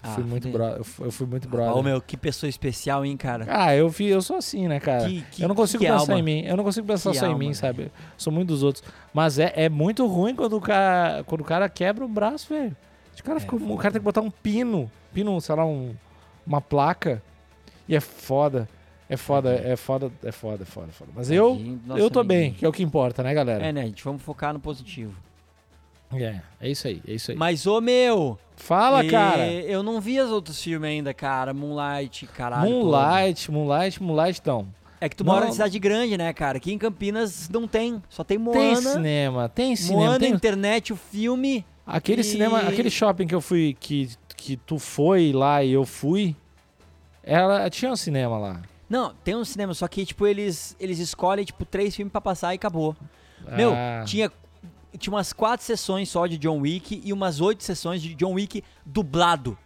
[0.03, 1.75] Ah, fui muito bro, eu fui- eu muito brother.
[1.77, 3.45] Ô, meu, que pessoa especial, hein, cara?
[3.47, 5.07] Ah, eu, fi, eu sou assim, né, cara?
[5.07, 6.19] Que- que- eu não consigo que pensar alma.
[6.19, 6.41] em mim.
[6.45, 7.55] Eu não consigo pensar Que só em alma, mim, velho.
[7.55, 7.91] sabe?
[8.17, 8.83] Sou muito dos outros.
[9.13, 12.75] Mas é, é muito ruim quando o cara, quando o cara quebra o braço, velho.
[13.19, 14.91] O cara, É, fica- o cara tem que botar um pino.
[15.13, 15.93] Pino, sei lá, um,
[16.47, 17.21] uma placa.
[17.87, 18.67] E é foda.
[19.07, 21.11] É foda, é foda, é foda, é foda, é foda.
[21.13, 22.59] Mas eu, nosso eu tô bem, amiguinho.
[22.59, 23.61] que é o que importa, né, galera?
[23.65, 24.01] É, né, gente?
[24.05, 25.13] Vamos focar no positivo.
[26.13, 27.38] É, é isso aí, é isso aí.
[27.38, 28.38] Mas, ô, meu...
[28.56, 29.47] Fala, e- cara.
[29.52, 31.54] Eu não vi os outros filmes ainda, cara.
[31.54, 32.69] Moonlight, caralho.
[32.69, 34.67] Moonlight, Moonlight, Moonlight, então.
[35.00, 36.58] É que tu mora em cidade grande, né, cara?
[36.58, 38.04] Aqui em Campinas não tem.
[38.08, 38.76] Só tem Tem Moana.
[38.91, 40.04] cinema, tem cinema.
[40.06, 40.32] Moana, Tem...
[40.32, 41.65] internet, o filme...
[41.88, 45.84] Aquele E- cinema, aquele shopping que eu fui, que, que tu foi lá e eu
[45.86, 46.36] fui,
[47.24, 48.62] ela tinha um cinema lá.
[48.88, 52.54] Não, tem um cinema, só que, tipo, eles, eles escolhem, tipo, três filmes pra passar
[52.54, 52.95] e acabou.
[53.58, 54.32] Meu, Ah, tinha,
[54.97, 58.63] tinha umas quatro sessões só de John Wick e umas oito sessões de John Wick
[58.86, 59.58] dublado.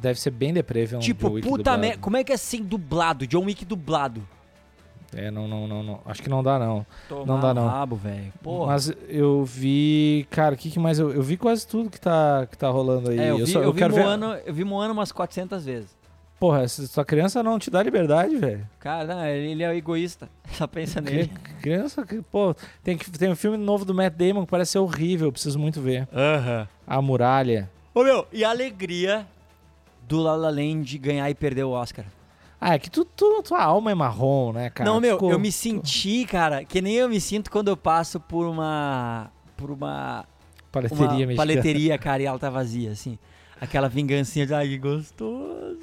[0.00, 2.34] deve ser bem deprê ver um tipo, John Wick puta merda, como é que é
[2.34, 3.26] assim dublado?
[3.26, 4.26] John Wick dublado.
[5.16, 6.00] É, não, não, não, não.
[6.04, 6.84] Acho que não dá, não.
[7.08, 7.68] Tomar dá, no não.
[7.68, 8.32] rabo, velho.
[8.66, 10.26] Mas eu vi.
[10.30, 10.98] Cara, o que, que mais?
[10.98, 13.18] Eu, eu vi quase tudo que tá, que tá rolando aí.
[13.20, 14.02] é, eu vi, só- eu vi quero ver.
[14.02, 15.96] Moana, eu vi Moana umas 400 vezes.
[16.38, 18.68] Porra, essa sua criança não te dá liberdade, velho.
[18.80, 20.28] Cara, não, ele é egoísta.
[20.52, 21.30] Só pensa nele.
[21.62, 24.78] Criança, que- pô, tem, que- tem um filme novo do Matt Damon que parece ser
[24.78, 26.06] horrível, preciso muito ver.
[26.12, 26.68] Aham.
[26.86, 27.70] A Muralha.
[27.94, 29.26] Ô, meu, e a alegria
[30.06, 32.04] do La La Land ganhar e perder o Oscar.
[32.60, 34.88] Ah, é que tu, tu, tua alma é marrom, né, cara?
[34.90, 38.18] não, meu, Ficou- eu me senti, cara, que nem eu me sinto quando eu passo
[38.18, 39.30] por uma.
[39.56, 40.24] por uma.
[40.72, 41.36] Paleteria uma mexicana.
[41.36, 43.18] paleteria, cara, e ela tá vazia, assim.
[43.60, 45.78] Aquela vingancinha de, ai, que gostoso,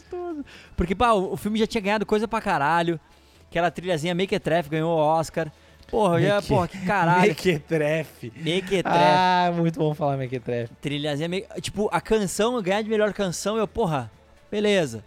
[0.00, 0.44] gostoso.
[0.76, 2.98] Porque, pá, o, o filme já tinha ganhado coisa pra caralho.
[3.48, 5.50] Aquela trilhazinha Make It Treff ganhou o Oscar.
[5.90, 7.28] Porra, eu Make- porra, que caralho.
[7.30, 8.30] Mequetrefe.
[8.30, 8.82] Treff.
[8.86, 10.72] Ah, muito bom falar Mequetrefe.
[10.80, 11.46] Trilhazinha meio.
[11.60, 14.08] Tipo, a canção, ganhar de melhor canção, eu, porra,
[14.50, 15.02] beleza.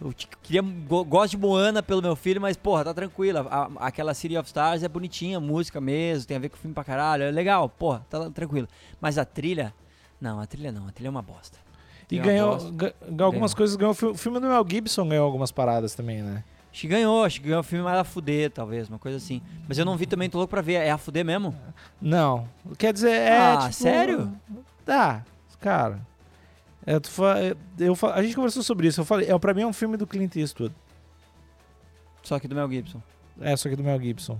[0.00, 3.46] Eu queria, go- gosto de Moana pelo meu filho, mas, porra, tá tranquila.
[3.50, 6.74] A- aquela City of Stars é bonitinha, música mesmo, tem a ver com o filme
[6.74, 8.66] pra caralho, é legal, porra, tá tranquilo.
[9.00, 9.72] Mas a trilha,
[10.20, 11.58] não, a trilha não, a trilha é uma bosta.
[12.14, 12.70] E ganhou, bosta.
[12.72, 13.56] ga- ga- algumas Ganhou.
[13.56, 13.92] coisas ganhou.
[13.92, 16.44] O fi- o filme do Mel Gibson ganhou algumas paradas também, né?
[16.70, 19.42] Acho que ganhou, acho que ganhou o filme mais a fuder, talvez, uma coisa assim.
[19.68, 20.74] Mas eu não vi também, tô louco pra ver.
[20.74, 21.54] É a fuder mesmo?
[22.00, 22.48] Não.
[22.78, 23.38] Quer dizer, é.
[23.38, 24.32] Ah, tipo, sério?
[24.84, 25.22] Tá,
[25.60, 26.00] cara.
[26.86, 26.94] É,
[27.78, 29.00] eu fa- a gente conversou sobre isso.
[29.00, 30.74] Eu falei, é, pra mim é um filme do Clint Eastwood.
[32.22, 33.02] Só que do Mel Gibson.
[33.40, 34.38] É, só que do Mel Gibson.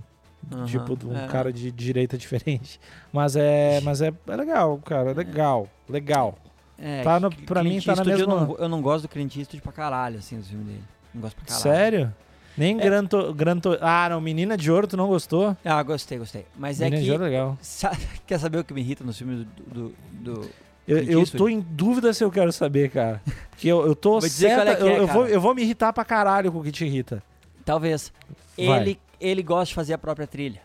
[0.51, 1.27] Aham, Tipo, um é.
[1.27, 2.79] cara de direita diferente.
[3.11, 3.79] Mas é.
[3.81, 5.11] Mas é, é legal, cara.
[5.11, 5.67] É legal.
[5.87, 6.35] Legal.
[6.77, 9.03] É, Tá no- Clint pra mim tá na Eastwood, Eu mesma- não, eu não gosto
[9.03, 10.83] do Clint Eastwood pra caralho, assim, dos filmes dele.
[11.13, 11.61] Não gosto pra caralho.
[11.63, 12.15] Sério?
[12.55, 15.57] Nem Gran, to, Gran to- Ah, não, Menina de Ouro, tu não gostou?
[15.65, 16.45] Ah, gostei, gostei.
[16.55, 17.11] Mas é Menina de que.
[17.11, 17.57] Ouro é legal.
[17.61, 17.91] Sa-
[18.27, 19.89] Quer saber o que me irrita nos filmes do.
[19.89, 19.95] do,
[20.41, 20.49] do-
[20.87, 23.21] Eu, eu tô em dúvida se eu quero saber, cara.
[23.57, 25.55] Que eu, eu tô Vou dizer certa, é que eu, é, eu vou, eu vou
[25.55, 27.23] me irritar pra caralho com o que te irrita.
[27.65, 28.11] Talvez.
[28.57, 28.81] Vai.
[28.81, 30.61] Ele, ele gosta de fazer a própria trilha.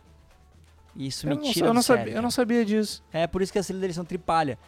[0.97, 3.03] Isso Eu me não, tira eu, do não sabia, eu não sabia disso.
[3.13, 4.59] É por isso que as trilhas deles são tripalha.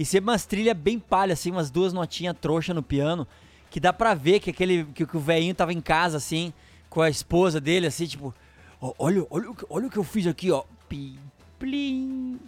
[0.00, 3.26] E sempre umas trilhas bem palha, assim, umas duas notinhas trouxa no piano,
[3.68, 6.54] que dá pra ver que aquele que, que o velhinho tava em casa, assim,
[6.88, 8.34] com a esposa dele, assim, tipo,
[8.80, 10.64] "Ó, olha, olha, o que- olha o que eu fiz aqui, ó.
[10.88, 11.18] Pim,
[11.58, 12.40] plim,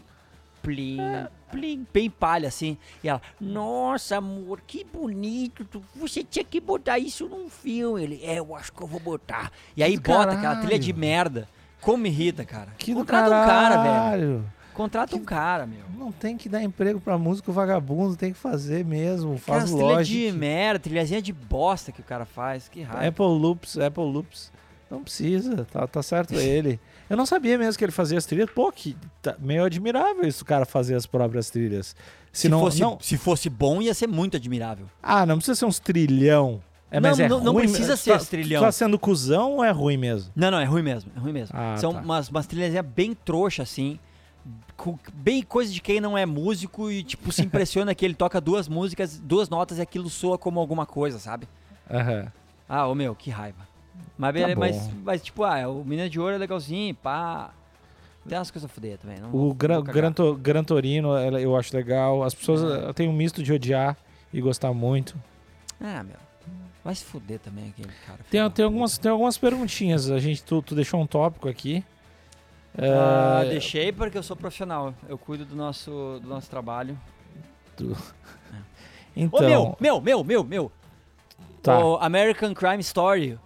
[0.63, 0.99] plim,
[1.51, 2.79] plim, bem palha, assim.
[3.05, 8.03] E ela, nossa, amor, que bonito, tu- você tinha que botar isso num filme.
[8.03, 9.53] Ele, é, eu acho que eu vou botar.
[9.77, 11.01] E aí bota aquela trilha de caralho.
[11.01, 11.49] merda.
[11.83, 12.73] Como me irrita, cara.
[12.79, 14.45] Que do Contrata um cara, velho.
[14.75, 15.85] Contrata um cara, meu.
[15.99, 19.37] Não tem que dar emprego pra músico vagabundo, tem que fazer mesmo.
[19.39, 22.69] Faz Aquelas trilhas de merda, trilhazinha de bosta que o cara faz.
[22.69, 23.07] Que raiva.
[23.07, 24.51] Apple Loops, Apple Loops.
[24.91, 26.79] Não precisa, tá, tá certo ele.
[27.09, 28.51] Eu não sabia mesmo que ele fazia as trilhas.
[28.51, 31.95] Pô, que tá meio admirável isso, o cara fazer as próprias trilhas.
[32.33, 34.87] Se, se, não, fosse, não- se fosse bom, ia ser muito admirável.
[35.03, 36.63] Ah, não precisa ser uns trilhão.
[36.91, 38.63] É, Não, mas é não- não ruim, precisa tu ser tá, trilhão.
[38.63, 40.31] Tá sendo cuzão ou é ruim mesmo?
[40.37, 41.11] Não, não, é ruim mesmo.
[41.17, 41.55] É ruim mesmo.
[41.59, 42.01] Ah, São tá.
[42.01, 43.99] umas, umas trilhazinhas bem trouxa, assim.
[45.15, 48.69] Bem coisa de quem não é músico e, tipo, se impressiona que ele toca duas
[48.69, 51.49] músicas, duas notas e aquilo soa como alguma coisa, sabe?
[51.91, 52.33] Aham.
[52.69, 53.67] Ah, ô meu, que raiva.
[54.17, 57.51] Mas, Tá beleza, mas, mas, tipo, ah, o Menina de Ouro é legalzinho, pá.
[58.29, 59.19] Tem umas coisas a fuder também.
[59.21, 59.83] Não O Gran.
[59.83, 62.23] Gran, To- Gran Torino eu acho legal.
[62.23, 62.93] As pessoas É.
[62.93, 63.97] têm um misto de odiar
[64.33, 65.17] e gostar muito.
[65.81, 66.17] Ah, meu.
[66.85, 68.21] Vai se fuder também aquele cara.
[68.31, 70.09] Tem, tem, algumas, tem algumas perguntinhas.
[70.11, 71.85] A gente, tu, tu deixou um tópico aqui.
[72.77, 74.95] Eh, deixei porque eu sou profissional.
[75.09, 76.99] Eu cuido do nosso, do nosso trabalho.
[79.15, 80.73] Então, Ô, meu, meu, meu, meu, meu.
[81.63, 81.79] tá.
[81.79, 83.39] O American Crime Story.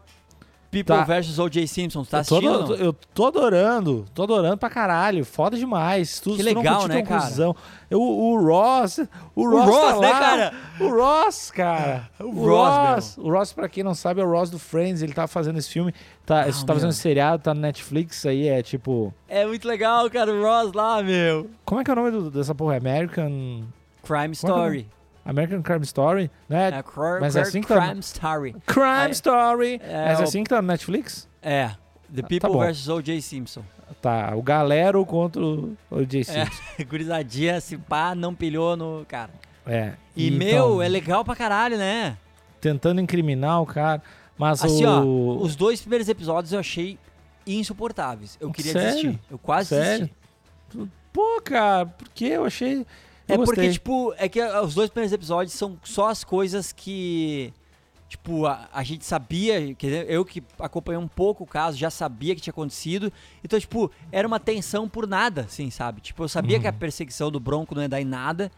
[0.85, 1.05] People Tá.
[1.05, 1.39] vs.
[1.39, 1.67] O.J.
[1.67, 2.05] Simpson.
[2.05, 2.75] Tá eu, tô, assistindo?
[2.77, 5.25] eu tô adorando, tô adorando pra caralho.
[5.25, 6.21] Foda demais.
[6.21, 7.33] Tu, Que não legal, curtiu, né, é cara?
[7.89, 8.99] Eu- o Ross.
[9.35, 10.19] O O Ross, tá Ross, né, lá.
[10.21, 10.55] cara?
[10.81, 12.11] O Ross, cara.
[12.21, 13.19] O O Ross, Ross.
[13.19, 15.03] O Ross, pra quem não sabe, é o Ross do Friends.
[15.03, 15.95] Ele tá fazendo esse filme.
[16.25, 18.49] Tá, Ah, tá fazendo esse seriado, tá no Netflix aí.
[18.49, 19.15] É tipo.
[19.29, 20.33] É muito legal, cara.
[20.33, 21.49] O Ross lá, meu.
[21.65, 22.77] Como é que é o nome do- dessa porra?
[22.77, 23.63] American.
[24.03, 24.89] Crime é Story.
[25.27, 26.31] American Crime Story?
[26.49, 26.69] Né?
[26.69, 26.85] É,
[27.21, 28.57] mas é assim que tá- Crime Story.
[28.67, 29.81] Crime É- Story.
[29.83, 31.29] é Mas o- assim que tá no Netflix?
[31.43, 31.71] É.
[32.15, 32.61] The tá People bom.
[32.61, 32.89] vs.
[32.89, 33.21] O.J.
[33.21, 33.63] Simpson.
[34.01, 34.35] Tá.
[34.37, 36.25] O Galero contra o O.J.
[36.25, 36.53] Simpson.
[36.79, 36.85] É.
[36.85, 39.31] Gurizadinha, se pá, não pilhou no cara.
[39.67, 39.95] É.
[40.15, 42.17] E, Então, meu, é legal pra caralho, né?
[42.61, 44.01] Tentando incriminar o cara.
[44.39, 45.39] Mas Assim, o.
[45.39, 46.99] ó, os dois primeiros episódios eu achei
[47.47, 48.37] insuportáveis.
[48.41, 48.89] Eu queria Sério?
[48.91, 49.21] desistir.
[49.31, 50.11] Eu quase Sério?
[50.73, 50.91] desisti.
[51.13, 52.87] Pô, cara, por que eu achei.
[53.29, 53.55] Eu É gostei.
[53.57, 57.53] porque, tipo, é que ah, os dois primeiros episódios são só as coisas que.
[58.09, 61.91] Tipo, a, a gente sabia, quer dizer, eu que acompanhei um pouco o caso, já
[61.91, 63.13] sabia que tinha acontecido.
[63.43, 66.01] Então, tipo, era uma tensão por nada, assim, sabe?
[66.01, 66.63] Tipo, eu sabia Uhum.
[66.63, 68.51] que a perseguição do Bronco não ia dar em nada.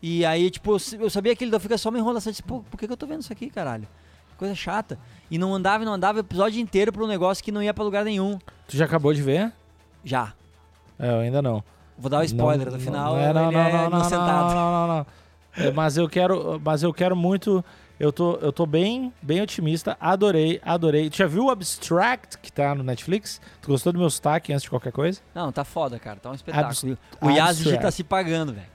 [0.00, 2.30] E aí, tipo, eu sabia que ele fica só uma enrolação.
[2.30, 3.88] Disse, pô, por que, que eu tô vendo isso aqui, caralho?
[4.38, 4.96] Coisa chata.
[5.28, 7.74] E não andava e não andava o episódio inteiro pra um negócio que não ia
[7.74, 8.38] pra lugar nenhum.
[8.68, 9.52] Tu já acabou de ver?
[10.04, 10.34] Já.
[11.00, 11.64] É, eu ainda não.
[11.98, 13.14] Vou dar o spoiler Não- no final.
[13.14, 15.06] Não, é, não, ele não, é não, não, não, não.
[15.56, 17.64] É, mas eu quero, mas eu quero muito.
[17.98, 19.96] Eu tô, eu tô bem, bem otimista.
[20.00, 21.08] Adorei, adorei.
[21.08, 23.40] Tu já viu o Abstract que tá no Netflix?
[23.62, 25.20] Tu gostou do meu sotaque antes de qualquer coisa?
[25.32, 26.18] Não, tá foda, cara.
[26.20, 26.68] Tá um espetáculo.
[26.70, 26.84] Abs-
[27.20, 28.74] o Yazid tá se pagando, velho.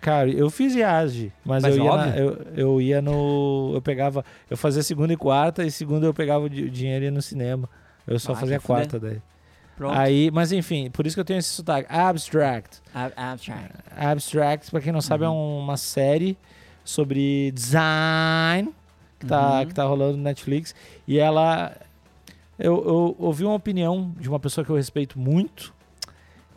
[0.00, 3.72] Cara, eu fiz IASG, mas, Mas eu, ia na- eu, eu ia no.
[3.74, 4.24] Eu pegava.
[4.50, 7.22] Eu fazia segunda e quarta, e segunda eu pegava o di- dinheiro e ia no
[7.22, 7.68] cinema.
[8.06, 9.20] Eu só Ah, fazia quarta daí.
[9.78, 9.96] Pronto.
[9.96, 11.86] Aí, mas enfim, por isso que eu tenho esse sotaque.
[11.90, 12.82] Abstract.
[12.92, 13.72] Ab- abstract.
[13.96, 15.60] Abstract, pra quem não sabe, é Uhum.
[15.60, 16.36] uma série
[16.84, 18.74] sobre design
[19.20, 19.66] que tá, Uhum.
[19.66, 20.74] que tá rolando no Netflix.
[21.06, 21.76] E ela.
[22.58, 25.72] Eu, eu ouvi uma opinião de uma pessoa que eu respeito muito.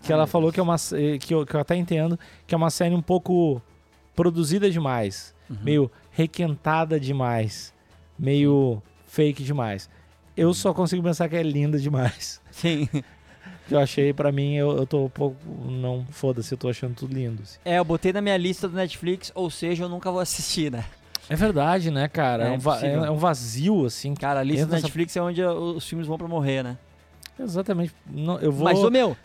[0.02, 0.56] Que Ah, ela meu falou Deus.
[0.56, 1.18] que é uma.
[1.20, 3.62] Que eu, que eu até entendo, que é uma série um pouco
[4.16, 5.36] produzida demais.
[5.48, 5.58] Uhum.
[5.62, 7.72] Meio requentada demais.
[8.18, 9.88] Meio fake demais.
[10.36, 12.41] Eu só consigo pensar que é linda demais.
[12.62, 12.88] Sim.
[13.68, 15.38] Que eu achei, pra mim, eu, eu tô um pouco.
[15.70, 17.42] Não, foda-se, eu tô achando tudo lindo.
[17.44, 17.58] assim.
[17.64, 20.84] É, eu botei na minha lista do Netflix, ou seja, eu nunca vou assistir, né?
[21.30, 22.46] É verdade, né, cara?
[22.46, 24.14] É É, um, va- é- é um vazio, assim.
[24.14, 26.78] Cara, a lista do Entra essa- Netflix é onde os filmes vão pra morrer, né?
[27.40, 27.94] Exatamente.
[28.06, 28.66] Não, eu vou.
[28.66, 29.16] Mas, ô meu,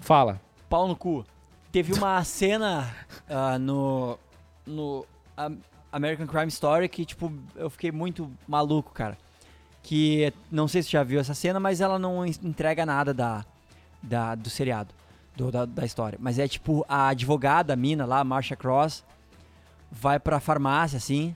[0.00, 0.38] Fala.
[0.68, 1.24] pau no cu.
[1.72, 2.94] Teve uma cena
[3.28, 4.18] ah, no,
[4.66, 5.58] no Am-
[5.90, 9.16] American Crime Story que, tipo, eu fiquei muito maluco, cara.
[9.88, 13.42] Que, não sei se já viu essa cena, mas ela não en- entrega nada da,
[14.02, 14.94] da, do seriado,
[15.34, 16.18] do- da, da história.
[16.20, 19.02] Mas é, tipo, a advogada, a mina lá, a Marsha Cross,
[19.90, 21.34] vai pra farmácia, assim,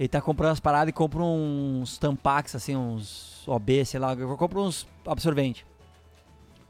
[0.00, 4.36] Ele tá comprando as paradas e compra uns tampax, assim, uns OB, sei lá, eu
[4.38, 5.66] compro uns absorvente.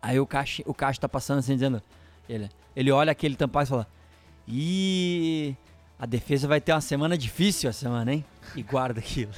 [0.03, 1.81] Aí o caixa, o caixa tá passando assim, dizendo.
[2.29, 3.87] Ele, ele olha aquele tampax e fala.
[4.49, 5.57] Ih,
[5.99, 8.25] a defesa vai ter uma semana difícil essa semana, hein?
[8.57, 9.33] E guarda aquilo.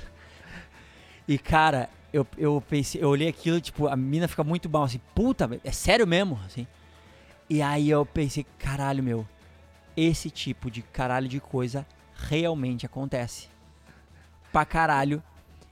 [1.26, 5.00] E cara, eu, eu pensei, eu olhei aquilo, tipo, a mina fica muito mal, assim,
[5.14, 6.38] puta, é sério mesmo?
[6.46, 6.66] Assim.
[7.48, 9.26] E aí eu pensei, caralho, meu,
[9.96, 13.48] esse tipo de caralho de coisa realmente acontece.
[14.52, 15.22] Pra caralho,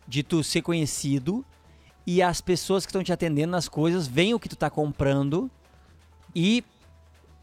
[0.09, 1.45] de tu ser conhecido
[2.07, 5.51] e as pessoas que estão te atendendo nas coisas veem o que tu tá comprando
[6.35, 6.65] e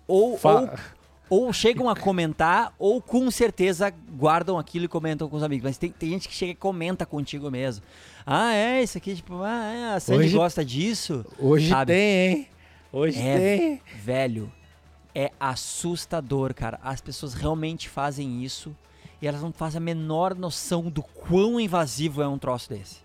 [0.07, 0.69] ou, Fa- ou,
[1.29, 5.63] ou chegam a comentar ou com certeza guardam aquilo e comentam com os amigos.
[5.65, 7.83] Mas tem, tem gente que chega e comenta contigo mesmo.
[8.25, 11.25] Ah, é, isso aqui, tipo, ah, é, a Sandy Hoje- gosta disso.
[11.37, 11.93] Hoje Sabe?
[11.93, 12.47] tem, hein?
[12.91, 13.81] Hoje É, tem.
[14.01, 14.51] velho,
[15.13, 16.79] é assustador, cara.
[16.83, 18.75] As pessoas realmente fazem isso
[19.21, 22.97] e elas não fazem a menor noção do quão invasivo é um troço desse.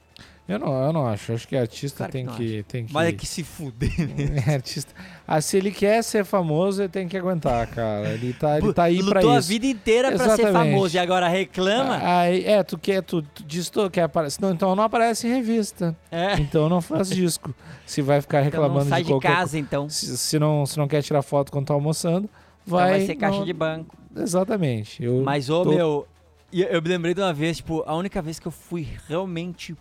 [0.46, 1.33] Eu não, eu não acho.
[1.33, 2.92] Acho que artista Claro que tem, não que, tem que.
[2.92, 4.44] Mas é que se fuder, né?
[4.46, 4.92] É, artista.
[5.26, 8.11] Ah, se ele quer ser famoso, ele tem que aguentar, cara.
[8.11, 9.48] Ele tá, ele tá aí Lutou pra a isso.
[9.48, 10.70] vida inteira pra ser Exatamente.
[10.72, 11.98] famoso e agora reclama.
[12.02, 14.42] Aí, é, tu quer, tu, tu diz tu quer aparecer.
[14.42, 15.96] Não, então não aparece em revista.
[16.11, 16.35] é.
[16.35, 17.54] Então não faz disco.
[17.87, 19.88] Se vai ficar Então reclamando não sai de de, qualquer casa, então.
[19.88, 22.28] Se, se não, se não quer tirar foto quando tá almoçando,
[22.66, 22.90] Então vai.
[22.90, 23.96] vai ser caixa não- de banco.
[24.14, 25.02] Exatamente.
[25.02, 26.07] Eu, Mas, ô, tô- meu,
[26.52, 29.74] eu, eu me lembrei de uma vez, tipo, a única vez que eu fui realmente.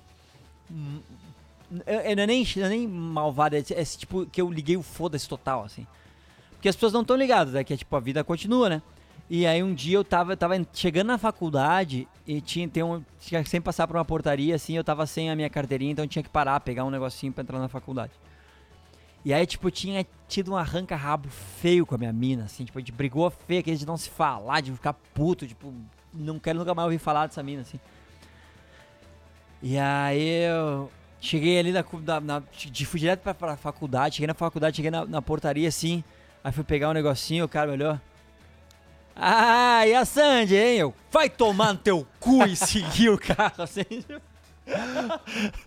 [1.69, 5.27] Não, é nem, não é nem malvado, é, é tipo que eu liguei o foda-se
[5.27, 5.85] total, assim.
[6.53, 8.81] Porque as pessoas não estão ligadas, é que tipo, a vida continua, né?
[9.29, 13.43] E aí um dia eu tava, tava chegando na faculdade e tinha, tem um, tinha
[13.45, 16.29] sempre passar por uma portaria, assim, eu tava sem a minha carteirinha, então tinha que
[16.29, 18.11] parar, pegar um negocinho pra entrar na faculdade.
[19.25, 22.81] E aí, tipo, tinha tido um arranca-rabo feio com a minha mina, assim, tipo, a
[22.81, 25.73] gente brigou feio, aquele de não se falar, de ficar puto, tipo,
[26.13, 27.79] não quero nunca mais ouvir falar dessa mina, assim.
[29.65, 32.43] E aí eu cheguei ali na, na, na
[32.85, 36.03] fui direto pra, pra faculdade, cheguei na faculdade, cheguei na, na portaria, assim,
[36.43, 37.97] aí fui pegar um negocinho, o cara me olhou.
[39.15, 40.77] Ah, e a Sandy, hein?
[40.79, 43.85] Eu, vai tomar no teu cu e seguir o carro, assim.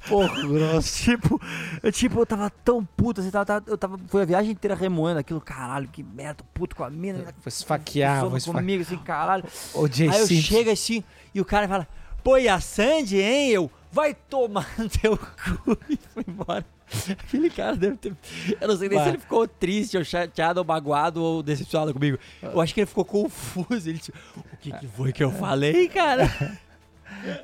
[0.09, 1.05] Pouco grosso.
[1.05, 1.41] Tipo,
[1.83, 4.75] eu, tipo, eu tava tão puto, assim, tava, tava- eu tava, foi a viagem inteira
[4.75, 8.63] remoendo aquilo, caralho, que merda, puto com a mina, Vou esfaquear, vou esfaquear.
[8.63, 9.45] comigo, assim, caralho.
[9.75, 11.05] O Aí eu chego assim,
[11.35, 11.87] e o cara fala,
[12.27, 13.51] pô, e a Sandy, hein?
[13.51, 16.67] Eu, vai tomar no teu cu e fui embora.
[17.09, 18.17] Aquele cara deve ter.
[18.61, 19.05] Eu não sei nem Bah.
[19.05, 22.19] se ele ficou triste, ou chateado, ou magoado, ou decepcionado comigo.
[22.43, 23.89] Eu acho que ele ficou confuso.
[23.89, 26.29] Ele tipo, o que, que foi que eu falei, cara?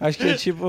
[0.00, 0.66] Acho que, tipo,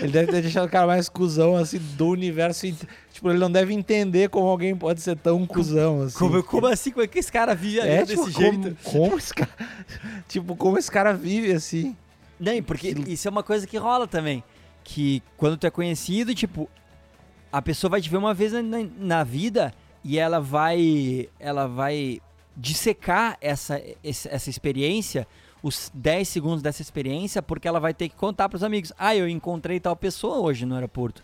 [0.00, 2.66] ele deve ter deixado o cara mais cuzão, assim, do universo.
[3.12, 6.18] Tipo, ele não deve entender como alguém pode ser tão cuzão, assim.
[6.18, 6.90] Como, como assim?
[6.90, 8.76] Como é que esse cara vive é, desse tipo, jeito?
[8.82, 9.50] como, como esse cara...
[10.28, 11.96] Tipo, como esse cara vive, assim.
[12.38, 14.42] Não, porque isso é uma coisa que rola também.
[14.84, 16.68] Que quando tu é conhecido, tipo,
[17.50, 18.62] a pessoa vai te ver uma vez na,
[18.98, 19.72] na- vida
[20.04, 21.28] e ela vai.
[21.40, 22.20] Ela vai
[22.56, 25.26] dissecar essa, essa experiência,
[25.62, 28.92] os 10 segundos dessa experiência, porque ela vai ter que contar pros amigos.
[28.98, 31.22] Ah, eu encontrei tal pessoa hoje no aeroporto.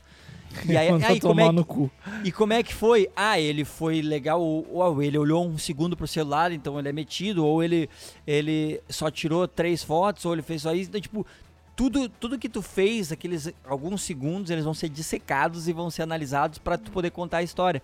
[0.67, 1.91] E aí, aí como, é, cu.
[2.25, 3.09] e como é que foi?
[3.17, 6.93] Ah, ele foi legal, ou, ou ele olhou um segundo pro celular, então ele é
[6.93, 7.89] metido, ou ele,
[8.27, 10.89] ele só tirou três fotos, ou ele fez só isso.
[10.91, 11.27] Então, tipo,
[11.75, 16.03] tudo, tudo que tu fez, aqueles alguns segundos, eles vão ser dissecados e vão ser
[16.03, 17.83] analisados pra tu poder contar a história.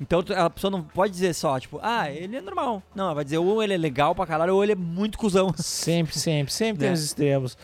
[0.00, 2.82] Então a pessoa não pode dizer só, tipo, ah, ele é normal.
[2.94, 5.54] Não, ela vai dizer ou ele é legal pra caralho, ou ele é muito cuzão.
[5.56, 6.94] Sempre, sempre, sempre tem Né?
[6.94, 7.56] os extremos.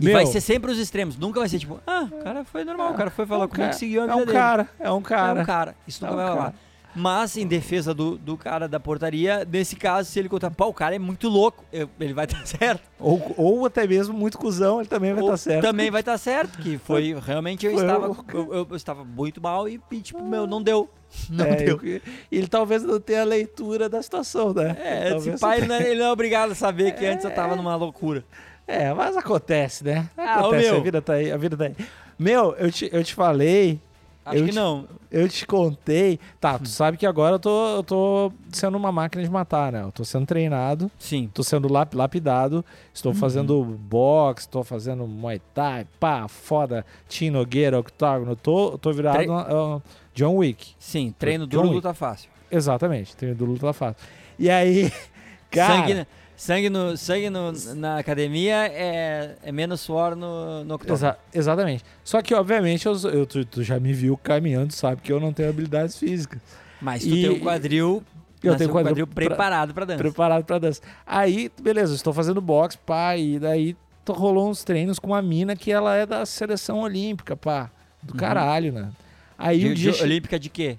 [0.00, 1.16] E Meu, vai ser sempre os extremos.
[1.16, 3.48] Nunca vai ser tipo, ah, o cara foi normal, o cara foi falar é um
[3.48, 4.32] comigo e seguiu a É vida um dele.
[4.38, 5.38] cara, é um cara.
[5.38, 5.74] É um cara.
[5.86, 6.44] Isso É nunca um vai rolar.
[6.52, 6.64] cara.
[6.96, 10.72] Mas, em defesa do, do cara da portaria, nesse caso, se ele contar, pô, o
[10.72, 12.82] cara é muito louco, eu- ele vai estar certo.
[13.00, 15.62] Ou, ou até mesmo muito cuzão, ele também vai estar certo.
[15.62, 19.40] Também vai estar certo, que foi realmente eu Foi estava, eu, eu- eu estava muito
[19.42, 20.88] mal e, e, tipo, meu, não deu.
[21.30, 21.80] Não É, deu.
[21.82, 24.76] eu- ele talvez não tenha a leitura da situação, né?
[24.80, 27.54] É, esse pai não é, ele não é obrigado a saber que antes eu tava
[27.56, 28.24] numa loucura.
[28.66, 30.08] É, mas acontece, né?
[30.16, 30.76] Ah, Acontece, meu.
[30.78, 31.76] a vida tá aí, a vida tá aí.
[32.18, 33.80] Meu, eu te, eu te falei,
[34.26, 34.88] Acho Eu que te- não.
[35.10, 36.18] eu te contei.
[36.40, 39.82] Tá, tu sabe que agora eu tô, eu tô sendo uma máquina de matar, né?
[39.82, 41.28] Eu tô sendo treinado, Sim.
[41.34, 43.18] tô sendo lap- lapidado, estou Uhum.
[43.18, 49.28] fazendo boxe, tô fazendo muay thai, pá, foda, Tino Nogueira, octágono, tô, tô virado Tre-
[49.28, 49.82] uh,
[50.14, 50.74] John Wick.
[50.78, 52.30] Sim, treino duro, luta fácil.
[52.50, 54.02] Exatamente, treino do luta fácil.
[54.38, 54.90] E aí,
[55.52, 55.74] cara...
[55.80, 56.06] sangue na-
[56.36, 60.96] sangue, no, sangue no, na academia é, é menos suor no, no octógono.
[60.96, 61.84] Exa- exatamente.
[62.02, 65.32] Só que, obviamente, eu, eu- tu, tu já me viu caminhando, sabe que eu não
[65.32, 66.40] tenho habilidades físicas.
[66.80, 68.02] Mas tu E- tem o quadril,
[68.42, 69.98] Eu tenho o quadril quadril pra- preparado pra dança.
[69.98, 70.80] Preparado pra dança.
[71.06, 73.76] Aí, beleza, estou fazendo boxe, pá, e daí
[74.06, 77.70] rolou uns treinos com uma mina que ela é da seleção olímpica, pá.
[78.02, 78.18] Do Uhum.
[78.18, 78.90] caralho, né?
[79.38, 79.92] Aí De, um dia.
[79.92, 80.76] de- olímpica de quê?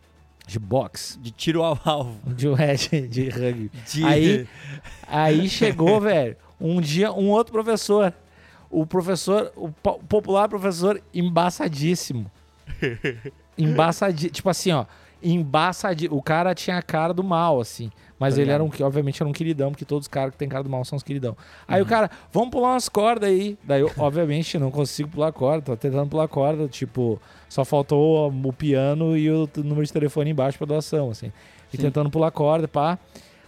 [0.47, 1.17] De boxe.
[1.19, 2.19] De tiro ao alvo.
[2.33, 3.71] De, é, de, de rugby.
[3.91, 4.03] De...
[4.03, 4.47] Aí,
[5.07, 8.13] aí chegou, velho, um dia um outro professor.
[8.69, 12.29] O professor, o po- popular professor embaçadíssimo.
[13.57, 14.31] Embaçadíssimo.
[14.33, 14.85] Tipo assim, ó.
[15.23, 16.17] Embaçadíssimo.
[16.17, 17.91] O cara tinha a cara do mal, assim.
[18.19, 18.77] Mas Tá ele era um, ligado.
[18.77, 20.95] que obviamente era um queridão, porque todos os caras que tem cara do mal são
[20.95, 21.35] os queridão.
[21.67, 21.85] Aí Uhum.
[21.85, 23.57] o cara, vamos pular umas cordas aí.
[23.63, 28.53] Daí eu, obviamente, não consigo pular corda, tô tentando pular corda, tipo, só faltou o
[28.53, 31.31] piano e o número de telefone embaixo pra doação, assim.
[31.73, 31.83] E Sim.
[31.83, 32.97] tentando pular corda, pá.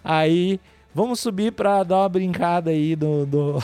[0.03, 0.59] Aí,
[0.93, 3.63] vamos subir pra dar uma brincada aí do, do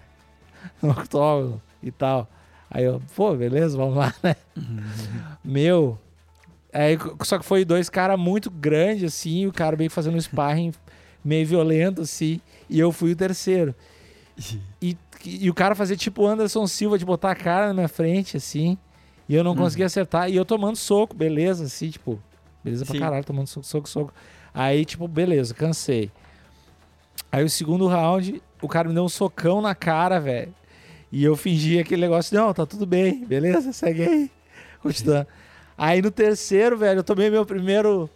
[0.82, 2.28] no octógono e tal.
[2.70, 4.34] Aí eu, pô, beleza, vamos lá, né?
[5.44, 5.98] Meu,
[6.74, 10.20] aí, só que foi dois caras muito grandes, assim, e o cara meio fazendo um
[10.20, 10.72] sparring
[11.24, 13.74] meio violento, assim, e eu fui o terceiro.
[14.82, 17.88] E, e o cara fazia tipo o Anderson Silva de botar a cara na minha
[17.88, 18.76] frente, assim,
[19.26, 19.56] e eu não Hum.
[19.56, 22.20] conseguia acertar, e eu tomando soco, beleza, assim, tipo,
[22.62, 23.00] beleza pra Sim.
[23.00, 24.12] caralho, tomando soco, soco, soco.
[24.52, 26.10] Aí, tipo, beleza, cansei.
[27.32, 30.54] Aí o segundo round, o cara me deu um socão na cara, velho.
[31.10, 34.30] E eu fingi aquele negócio, não, tá tudo bem, beleza, segue aí.
[34.82, 35.26] Continuando.
[35.76, 38.08] Aí no terceiro, velho, eu tomei meu primeiro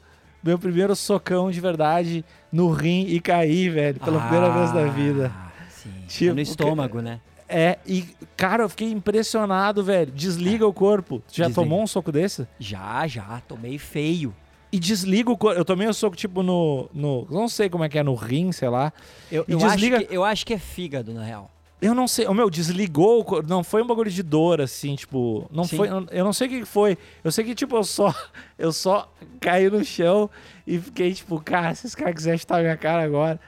[0.42, 5.32] meu primeiro socão de verdade no rim e caí, velho, pela primeira vez da vida.
[5.34, 5.90] Ah, Sim.
[6.06, 7.20] Tipo, é no estômago, né?
[7.48, 8.04] É, e
[8.36, 10.12] cara, eu fiquei impressionado, velho.
[10.12, 11.20] Desliga o corpo.
[11.28, 11.54] Tu já Desliga.
[11.62, 12.46] tomou um soco desse?
[12.58, 13.40] Já, já.
[13.48, 14.34] Tomei feio.
[14.70, 15.58] E desliga o corpo.
[15.58, 17.26] Eu tomei um soco tipo no, no.
[17.30, 18.92] Não sei como é que é, no rim, sei lá.
[19.32, 21.50] Eu, eu desliga- acho que, eu acho que é fígado, na real.
[21.80, 22.26] Eu não sei.
[22.26, 23.24] O meu, desligou.
[23.46, 25.48] Não foi um bagulho de dor, assim, tipo.
[25.50, 25.76] Não Sim.
[25.76, 25.88] foi.
[26.10, 26.98] Eu não sei o que foi.
[27.22, 28.14] Eu sei que, tipo, eu só.
[28.58, 29.08] Eu só
[29.40, 30.28] caí no chão
[30.66, 33.38] e fiquei, tipo, cara, se esse cara quiser chutar a minha cara agora.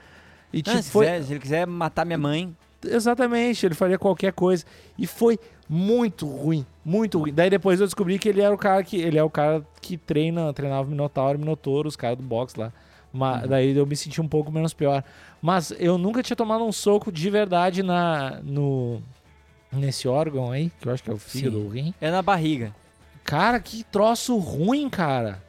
[0.53, 1.07] E, tipo, se, foi.
[1.07, 2.55] quiser- se ele quiser matar minha mãe,
[2.85, 4.64] Exatamente, ele faria qualquer coisa.
[4.99, 7.33] E foi muito ruim, muito ruim.
[7.33, 8.97] Daí depois eu descobri que ele era o cara que.
[8.97, 12.72] Ele é o cara que treina, treinava Minotauro Minotouro, os caras do boxe lá.
[13.12, 15.03] Mas, Daí eu me senti um pouco menos pior.
[15.43, 19.01] Mas eu nunca tinha tomado um soco de verdade na, no,
[19.72, 21.66] nesse órgão aí, que eu acho que é o fígado, Sim.
[21.66, 21.95] o rim.
[22.01, 22.74] é na barriga.
[23.24, 25.43] Cara, que troço ruim, cara.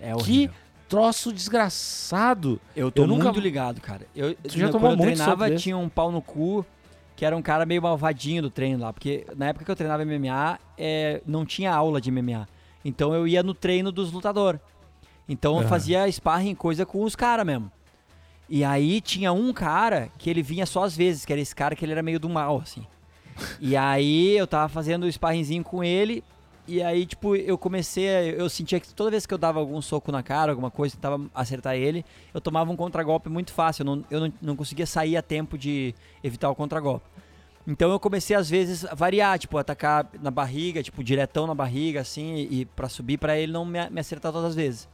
[0.00, 0.54] É que horrível.
[0.88, 2.60] troço desgraçado.
[2.74, 4.06] Eu tô eu nunca- muito ligado, cara.
[4.14, 6.64] Eu, Tu já quando tomou eu muito treinava, tinha um pau no cu,
[7.16, 8.92] que era um cara meio malvadinho do treino lá.
[8.92, 12.46] Porque na época que eu treinava MMA, é, não tinha aula de MMA.
[12.84, 14.60] Então eu ia no treino dos lutadores.
[15.28, 15.68] Então eu Aham.
[15.68, 17.70] fazia sparring, coisa com os caras mesmo.
[18.50, 21.76] E aí tinha um cara que ele vinha só às vezes, que era esse cara
[21.76, 22.84] que ele era meio do mal, assim.
[23.60, 26.24] E aí eu tava fazendo o sparringzinho com ele,
[26.66, 29.80] e aí, tipo, eu comecei, a, eu sentia que toda vez que eu dava algum
[29.80, 33.86] soco na cara, alguma coisa, tentava acertar ele, eu tomava um contragolpe muito fácil, eu
[33.86, 37.06] não, eu não, não conseguia sair a tempo de evitar o contragolpe.
[37.66, 42.00] Então eu comecei às vezes a variar, tipo, atacar na barriga, tipo, diretão na barriga,
[42.00, 44.88] assim, e, e para subir pra ele não me, me acertar todas as vezes.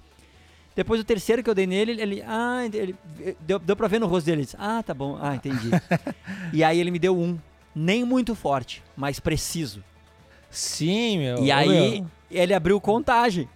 [0.77, 2.95] Depois do terceiro que eu dei nele, ele, ah, ele
[3.41, 5.71] deu, deu pra ver no rosto dele, ele disse, ah, tá bom, ah, entendi.
[6.53, 7.39] e aí ele me deu um,
[7.75, 9.83] nem muito forte, mas preciso.
[10.51, 11.43] Sim, meu.
[11.43, 12.11] E aí meu.
[12.31, 13.49] ele abriu contagem.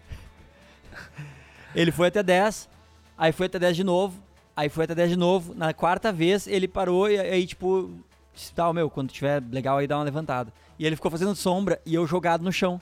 [1.74, 2.70] Ele foi até 10,
[3.18, 4.18] aí foi até 10 de novo,
[4.56, 5.54] aí foi até 10 de novo.
[5.54, 7.90] Na quarta vez ele parou e aí, tipo,
[8.34, 10.50] disse, tá, meu, quando tiver legal aí dá uma levantada.
[10.78, 12.80] E ele ficou fazendo sombra e eu jogado no chão.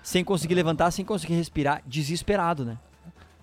[0.00, 2.78] Sem conseguir levantar, sem conseguir respirar, desesperado, né?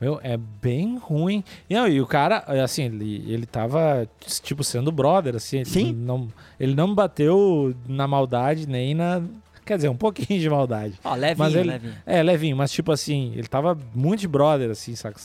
[0.06, 1.44] Meu, é bem ruim.
[1.68, 4.08] E, não, e o cara, assim, ele, ele tava,
[4.44, 5.58] tipo, sendo brother, assim.
[5.58, 5.94] Ele Sim.
[5.94, 6.28] Não,
[6.60, 9.24] ele não bateu na maldade, nem na...
[9.66, 10.94] Quer dizer, um pouquinho de maldade.
[11.04, 11.94] Ó, levinho, Mas ele- levinho.
[12.06, 15.20] É, levinho, mas tipo assim, ele tava muito de brother, assim, saca?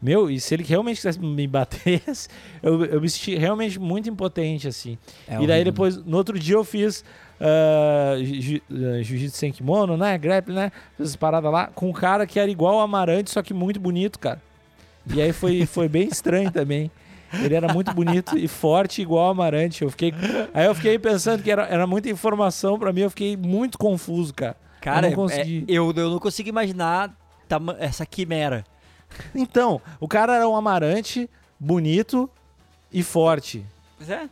[0.00, 2.00] Meu, e se ele realmente quisesse me bater,
[2.62, 4.96] eu, eu me senti realmente muito impotente, assim.
[5.28, 5.64] É e daí horrível.
[5.64, 7.04] depois, no outro dia eu fiz
[7.40, 10.16] ah, jiu-jitsu sem kimono, né?
[10.18, 10.72] Grappling, né?
[10.98, 14.18] Essas paradas lá com um cara que era igual o Amarante, só que muito bonito,
[14.18, 14.40] cara.
[15.12, 16.90] E aí foi, foi bem estranho também.
[17.32, 19.82] Ele era muito bonito e forte igual o Amarante.
[19.82, 20.12] Eu fiquei,
[20.54, 24.32] aí eu fiquei pensando que era, era muita informação pra mim, eu fiquei muito confuso,
[24.32, 24.56] cara.
[24.80, 25.64] Cara, eu não é- consegui.
[25.68, 27.14] eu, eu não consigo imaginar
[27.78, 28.64] essa quimera.
[29.34, 31.28] Então, o cara era um Amarante,
[31.58, 32.30] bonito
[32.92, 33.64] e forte.
[33.96, 34.28] Pois é.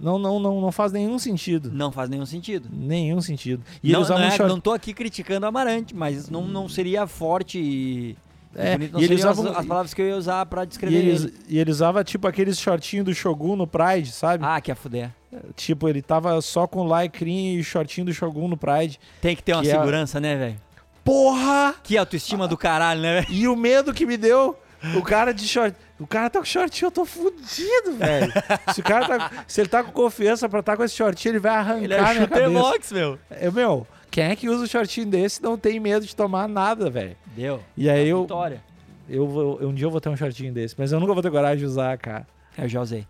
[0.00, 1.70] Não, não, não, não faz nenhum sentido.
[1.72, 2.68] Não faz nenhum sentido.
[2.72, 3.62] Nenhum sentido.
[3.82, 4.48] E não, não, é- short.
[4.48, 8.16] não tô aqui criticando o Amarante, mas não, não seria forte e.
[8.54, 10.66] É, bonito, não e ele usava as, as palavras que eu ia usar pra E
[10.66, 11.34] descrever ele, ele.
[11.48, 14.42] e ele usava tipo aqueles shortinhos do Shogun no Pride, sabe?
[14.44, 15.10] Ah, que a fuder.
[15.54, 18.98] Tipo, ele tava só com lycrin e shortinho do Shogun no Pride.
[19.20, 20.56] Tem que ter uma Que é- segurança, né, velho?
[21.04, 21.74] Porra!
[21.82, 23.26] Que autoestima do caralho, né, velho?
[23.34, 24.56] E o medo que me deu
[24.96, 25.76] O cara de short.
[25.98, 28.32] O cara tá com shortinho, eu tô fudido, velho.
[28.72, 29.44] Se o cara tá.
[29.46, 31.94] Se ele tá com confiança pra estar tá com esse shortinho, ele vai arrancar Ele
[31.94, 32.50] é minha cabeça.
[32.50, 33.18] box, meu.
[33.40, 36.88] Eu, meu, quem é que usa um shortinho desse não tem medo de tomar nada,
[36.88, 37.16] velho?
[37.34, 37.60] Deu.
[37.76, 38.62] E aí eu, Vitória.
[39.08, 41.30] eu vou, um dia eu vou ter um shortinho desse, mas eu nunca vou ter
[41.30, 42.26] coragem de usar, cara.
[42.56, 43.06] Eu já usei.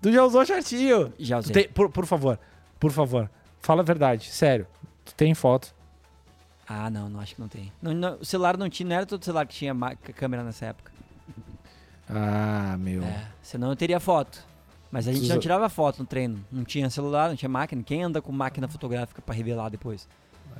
[0.00, 1.12] Tu já usou shortinho?
[1.18, 1.52] Já usei.
[1.52, 2.38] tem- por, por favor,
[2.80, 3.30] por favor,
[3.60, 4.66] fala a verdade, sério.
[5.04, 5.74] Tu tem foto?
[6.66, 7.72] Ah, não, não acho que não tem.
[7.82, 9.74] Não, não, o celular não tinha, não era todo celular que tinha
[10.16, 10.92] câmera nessa época.
[12.08, 13.02] Ah, meu.
[13.02, 14.44] É, senão eu teria foto.
[14.90, 16.44] Mas a gente não tirava foto no treino.
[16.52, 17.82] Não tinha celular, não tinha máquina.
[17.82, 20.08] Quem anda com máquina fotográfica pra revelar depois?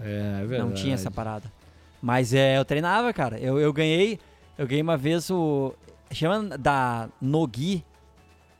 [0.00, 0.62] É, é verdade.
[0.70, 1.50] Não tinha essa parada.
[2.02, 3.38] Mas é, eu treinava, cara.
[3.38, 4.18] Eu, eu ganhei.
[4.58, 5.72] Eu ganhei uma vez o.
[6.10, 7.84] Chama da Nogi.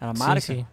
[0.01, 0.41] Era a Sim, marca?
[0.41, 0.67] sim.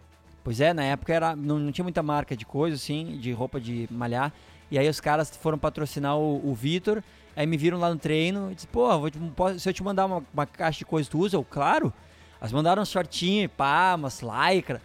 [0.44, 3.60] Pois é, na época era, não, não tinha muita marca de coisa, assim, de roupa
[3.60, 4.32] de malhar.
[4.72, 7.02] E aí os caras foram patrocinar o, o Vitor.
[7.36, 10.06] Aí me viram lá no treino e disse, pô, te- posso- se eu te mandar
[10.06, 11.36] uma, uma caixa de coisa, tu usa?
[11.36, 11.92] Eu, claro.
[12.40, 14.80] Elas mandaram um shortinho, pá, umas lycra.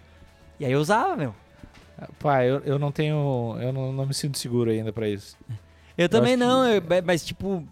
[0.59, 1.33] E aí eu usava, meu.
[2.19, 3.55] Pá, eu, eu não tenho.
[3.61, 5.37] Eu não, não me sinto seguro ainda pra isso.
[5.97, 7.65] Eu também acho não, eu- mas tipo,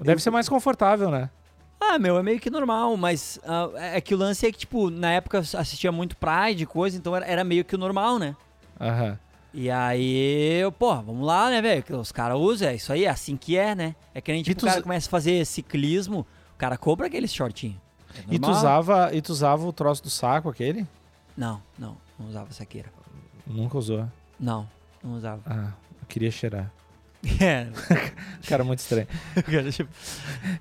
[0.00, 1.28] Deve ser mais confortável, né?
[1.80, 4.88] Ah, meu, é meio que normal, mas ah, é que o lance é que, tipo,
[4.90, 8.34] na época eu assistia muito Pride coisa, então era, era meio que o normal, né?
[8.80, 9.18] Aham.
[9.52, 11.82] E aí, eu, pô, vamos lá, né, velho?
[11.82, 13.94] que Os caras usam, é isso aí, é assim que é, né?
[14.14, 16.20] É que nem, tipo, tu o cara começa a fazer ciclismo,
[16.54, 17.80] o cara compra aquele shortinho.
[18.14, 20.86] É E tu usava, e tu usava o troço do saco aquele?
[21.36, 22.88] Não, não, não usava saqueira.
[23.46, 24.06] Nunca usou.
[24.38, 24.68] Não,
[25.02, 25.40] não usava.
[25.46, 26.70] Ah, eu queria cheirar.
[27.40, 27.66] É,
[28.46, 29.06] Cara, muito estranho.
[29.34, 29.90] cara, tipo,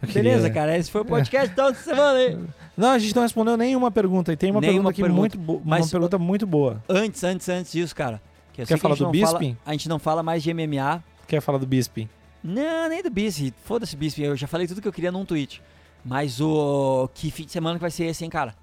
[0.07, 2.37] queria- beleza, cara, esse foi o podcast então de semana aí.
[2.77, 4.31] Não, a gente não respondeu nenhuma pergunta.
[4.31, 5.19] E tem uma Nenhuma pergunta aqui pergunta.
[5.19, 5.59] muito boa.
[5.65, 6.83] Uma pergunta muito boa.
[6.87, 8.21] Antes, antes, antes disso, cara.
[8.57, 9.57] Que eu Quer falar do não fala- Bisping?
[9.65, 12.09] A gente não fala mais de MMA, Quer falar do Bisping?
[12.43, 13.53] Não, nem do Bisp.
[13.63, 14.19] Foda-se o Bisp.
[14.21, 15.61] Eu já falei tudo que eu queria num tweet.
[16.05, 17.09] Mas o.
[17.13, 18.55] Que fim de semana que vai ser esse, hein, cara?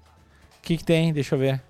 [0.57, 1.13] O que, que tem?
[1.13, 1.61] Deixa eu ver.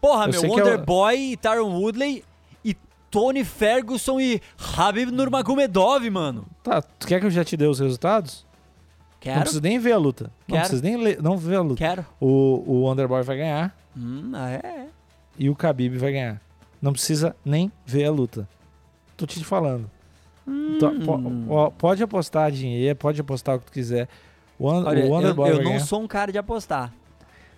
[0.00, 2.22] Porra, Eu meu, é Wonder o- Boy, Tyron Woodley
[2.64, 2.74] e
[3.10, 4.40] Tony Ferguson e
[4.76, 6.46] Habib Nurmagomedov, mano.
[6.62, 8.46] Tá, tu quer que eu já te dê os resultados?
[9.14, 10.30] Não Quero, precisa nem ver a luta.
[10.46, 10.68] Não Quero.
[10.68, 11.76] precisa nem ler, não ver a luta.
[11.78, 12.06] quero.
[12.20, 14.86] O, o Underboy vai ganhar Hum, ah, é.
[15.36, 16.40] e o Khabib vai ganhar.
[16.86, 18.48] Não precisa nem ver a luta.
[19.16, 19.90] Tô te falando.
[20.46, 21.46] Então, po- Hum.
[21.50, 24.08] ó, pode apostar dinheiro, pode apostar o que tu quiser.
[24.56, 26.92] O, Un- Olha, o eu, Underboy eu vai não sou um cara de apostar.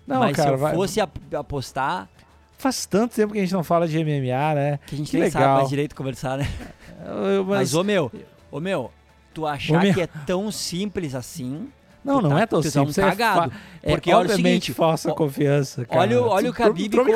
[0.07, 2.09] Não, mas cara, se eu vai- fosse ap- apostar,
[2.57, 4.79] faz tanto tempo que a gente não fala de MMA, né?
[4.87, 5.41] que a gente Que nem legal.
[5.43, 6.47] sabe mais direito conversar, né?
[7.05, 8.11] Eu- eu- Mas, mas- ô meu,
[8.51, 8.91] ô meu,
[9.31, 9.93] tu achar meu.
[9.93, 11.69] que é tão simples assim.
[12.03, 12.97] não, não tá- é tão tu tá um simples.
[12.97, 13.51] é cagado.
[13.51, 16.01] fa- Porque é olha o obviamente seguinte, falsa ó, confiança, cara.
[16.01, 17.13] Olha, olha o Khabib contra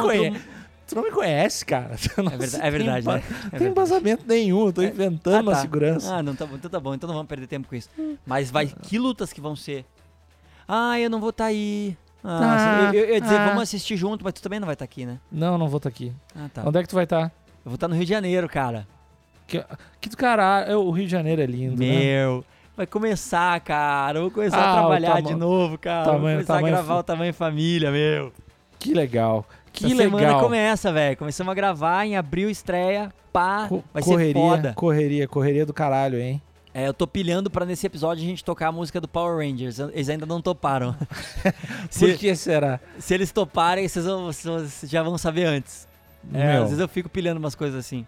[0.94, 1.96] tu não me conhece, cara.
[2.32, 3.24] É verdade, tem é verdade, emba- né?
[3.24, 3.66] É Não tem verdade.
[3.72, 4.86] embasamento nenhum, eu tô É.
[4.88, 5.62] inventando Ah, a tá.
[5.62, 6.16] segurança.
[6.16, 7.90] Ah, não, tá bom, então tá bom, então não vamos perder tempo com isso.
[8.26, 9.86] Mas vai, que lutas que vão ser?
[10.68, 11.98] Ah, eu não vou estar aí.
[12.24, 13.46] Ah, Ah, eu, eu ia dizer, ah.
[13.48, 15.20] vamos assistir junto, mas tu também não vai estar aqui, né?
[15.32, 16.14] Não, não vou estar aqui.
[16.36, 16.64] Ah, tá.
[16.66, 17.24] Onde é que tu vai estar?
[17.26, 17.32] Eu
[17.66, 18.88] vou estar no Rio de Janeiro, cara.
[19.46, 19.64] Que,
[20.00, 21.86] que do caralho, é, o Rio de Janeiro é lindo, né?
[22.00, 22.46] Meu,
[22.78, 24.20] vai começar, cara.
[24.20, 26.06] Eu vou começar Ah, a trabalhar de novo, cara.
[26.06, 28.32] vou tamanho- começar tamanho a gravar o tamanho família, meu.
[28.80, 29.46] Que legal.
[29.74, 30.40] Que Essa semana legal.
[30.40, 31.18] começa, velho.
[31.18, 33.12] Começamos a gravar em abril, estreia.
[33.34, 34.74] Pá, Co- vai correria, ser foda.
[34.76, 36.40] correria, correria do caralho, hein?
[36.76, 39.80] É, eu tô pilhando pra nesse episódio a gente tocar a música do Power Rangers.
[39.80, 40.96] Eles ainda não toparam.
[41.90, 42.80] se, Por que será?
[43.00, 45.88] se eles toparem, vocês, vão- vocês já vão saber antes.
[46.34, 48.06] É, às vezes eu fico pilhando umas coisas assim.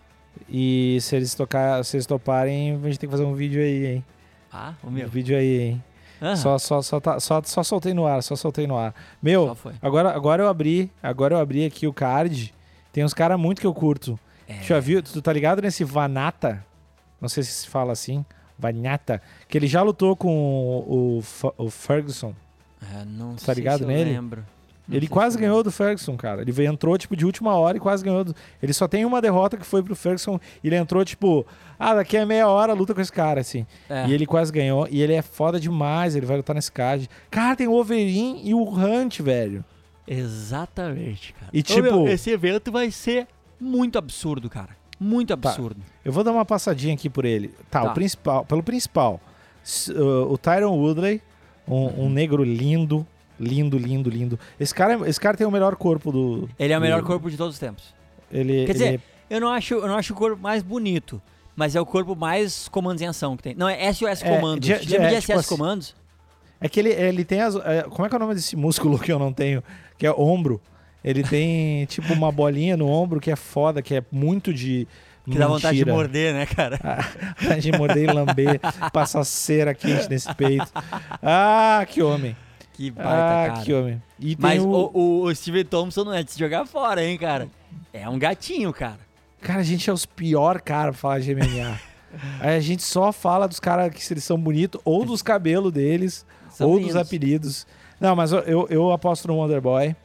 [0.50, 3.86] E se eles, tocar, se eles toparem, a gente tem que fazer um vídeo aí,
[3.88, 4.06] hein?
[4.52, 5.08] Ah, o Um meu.
[5.10, 5.84] vídeo aí, hein?
[6.22, 8.94] Aham, Só, só, só, tá- só, só soltei no ar, só soltei no ar.
[9.22, 12.54] Meu, agora, agora eu abri, agora eu abri aqui o card.
[12.94, 14.18] Tem uns caras muito que eu curto.
[14.48, 14.62] É.
[14.64, 15.02] Já viu?
[15.04, 16.64] Tu tá ligado nesse Vanata?
[17.20, 18.24] Não sei se se fala assim.
[18.58, 19.22] Vanata.
[19.50, 22.34] Que ele já lutou com o, o, o Ferguson.
[22.94, 24.12] É, não Tá sei ligado se eu nele?
[24.12, 24.46] lembro.
[24.90, 26.42] Ele quase se eu ganhou do Ferguson, cara.
[26.44, 28.24] Ele entrou, tipo, de última hora e quase ganhou.
[28.24, 30.40] do- Ele só tem uma derrota que foi pro Ferguson.
[30.64, 31.46] E ele entrou, tipo,
[31.80, 33.66] ah, daqui a meia hora luta com esse cara, assim.
[33.90, 34.08] É.
[34.08, 34.88] E ele quase ganhou.
[34.92, 36.16] E ele é foda demais.
[36.16, 37.10] Ele vai lutar nesse card.
[37.32, 39.66] Cara, tem o Overeem e o Hunt, velho.
[40.08, 41.50] Exatamente, cara.
[41.54, 43.28] E Ô, tipo- meu, esse evento vai ser
[43.60, 44.70] muito absurdo, cara.
[45.00, 45.50] Muito Tá.
[45.50, 45.82] absurdo.
[46.04, 47.50] Eu vou dar uma passadinha aqui por ele.
[47.70, 47.92] Tá, Tá.
[47.92, 49.20] o principal, pelo principal.
[49.90, 51.22] Uh, o Tyron Woodley,
[51.68, 52.06] um, Uhum.
[52.06, 53.06] um negro lindo,
[53.40, 54.40] lindo, lindo, lindo.
[54.60, 56.50] Esse cara, esse cara tem o melhor corpo do.
[56.58, 57.94] Ele é o melhor do- corpo de todos os tempos.
[58.32, 61.22] Ele, Quer dizer, ele- Eu não acho, eu não acho o corpo mais bonito,
[61.56, 63.56] mas é o corpo mais comandos em ação que tem.
[63.56, 64.68] Não, é SOS É, Comandos.
[64.68, 65.96] de- de- Lembra de é, SOS tipo assim- Comandos?
[66.62, 67.56] é que ele, ele tem as.
[67.56, 69.64] é, como é que é o nome desse músculo que eu não tenho?
[69.98, 70.62] Que é ombro.
[71.04, 74.88] Ele tem, tipo, uma bolinha no ombro que é foda, que é muito de.
[75.30, 75.96] Que dá vontade de mentira.
[75.96, 76.80] morder, né, cara?
[77.50, 78.60] A gente morder e lamber,
[78.94, 80.72] passar cera quente nesse peito.
[81.22, 82.36] Ah, que homem.
[82.76, 83.62] Que baita, Ah, cara.
[83.62, 84.04] que homem.
[84.20, 84.68] E Mas o...
[84.94, 87.48] o, o, Steven Thompson não é de se jogar fora, hein, cara?
[87.94, 89.00] É um gatinho, cara.
[89.42, 91.80] Cara, a gente é os pior cara pra falar de MMA.
[92.42, 95.72] Aí a gente só fala dos caras que se eles são bonitos, ou dos cabelos
[95.72, 96.94] deles, São ou lindos.
[96.94, 97.68] dos apelidos.
[98.00, 99.96] Não, mas eu, eu, aposto no Wonderboy.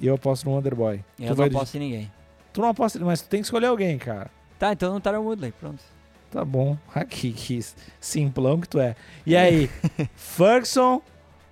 [0.00, 1.04] E eu aposto no Wonderboy.
[1.18, 2.12] Eu tu, não vai- aposto em ninguém.
[2.54, 4.30] tu não aposta, mas tu tem que escolher alguém, cara.
[4.58, 5.82] Tá, então no Tyron Woodley, pronto.
[6.30, 6.78] Tá bom.
[6.94, 7.60] Aqui, que
[8.00, 8.96] simplão que tu é.
[9.26, 9.68] E aí,
[10.16, 11.02] Ferguson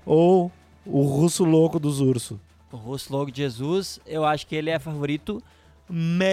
[0.07, 0.51] ou
[0.87, 2.39] o russo louco dos ursos?
[2.73, 5.43] O Russo Logo de Jesus, eu acho que ele é favorito,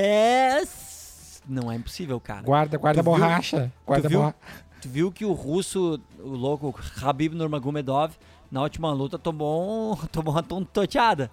[0.08, 2.42] mas não é impossível, cara.
[2.44, 3.72] Guarda, guarda a Tu viu- borracha.
[3.86, 4.20] Guarda a viu?
[4.20, 4.38] borracha.
[4.82, 8.14] Tu viu que o russo, o louco Habib Nurmagomedov,
[8.52, 11.32] na última luta tomou, um- tomou uma tonteada.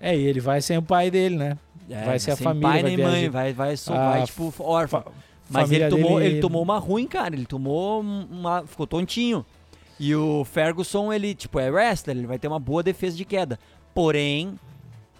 [0.00, 1.58] É, e ele vai sem o pai dele, né?
[1.88, 3.12] É, Vai ser a sem família, pai vai nem viajar.
[3.12, 5.04] mãe, vai, vai, só, vai tipo órfão.
[5.48, 7.34] Mas ele tomou, dele- ele tomou uma ruim, cara.
[7.36, 8.66] Ele tomou uma.
[8.66, 9.46] Ficou tontinho.
[9.98, 13.58] E o Ferguson, ele, tipo, é wrestler, ele vai ter uma boa defesa de queda.
[13.94, 14.58] Porém,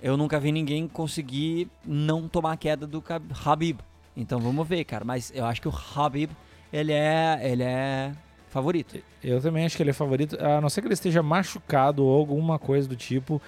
[0.02, 3.02] eu nunca vi ninguém conseguir não tomar a queda do
[3.44, 3.80] Habib.
[4.16, 5.04] Então vamos ver, cara.
[5.04, 6.30] Mas eu acho que o Habib,
[6.72, 7.40] ele é.
[7.42, 8.12] Ele é
[8.48, 8.96] favorito.
[9.22, 12.18] Eu também acho que ele é favorito, a não ser que ele esteja machucado ou
[12.18, 13.42] alguma coisa do tipo,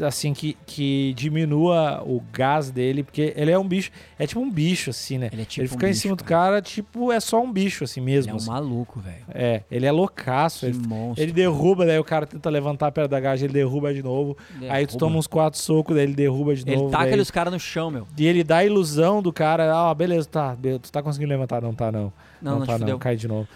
[0.00, 4.50] assim, que, que diminua o gás dele, porque ele é um bicho, é tipo um
[4.50, 5.28] bicho, assim, né?
[5.32, 7.52] Ele é tipo ele um fica em bicho, cima do cara, tipo, é só um
[7.52, 8.30] bicho, assim Ele mesmo.
[8.30, 8.48] é um assim.
[8.50, 9.16] maluco, velho.
[9.34, 10.60] É, ele é loucaço.
[10.60, 11.22] Que Ele, monstro.
[11.24, 14.36] ele derruba, daí o cara tenta levantar perto da gage, ele derruba de novo.
[14.68, 14.98] Aí tu Derruba.
[14.98, 16.90] toma uns quatro socos, daí ele derruba de Ele novo.
[16.90, 18.06] taca daí- os caras no chão, meu.
[18.16, 21.74] E ele dá a ilusão do cara, ah, beleza, tá, tu tá conseguindo levantar, não
[21.74, 22.12] tá não.
[22.40, 22.92] Não, não, tá te fudeu.
[22.94, 23.46] não, cai de novo.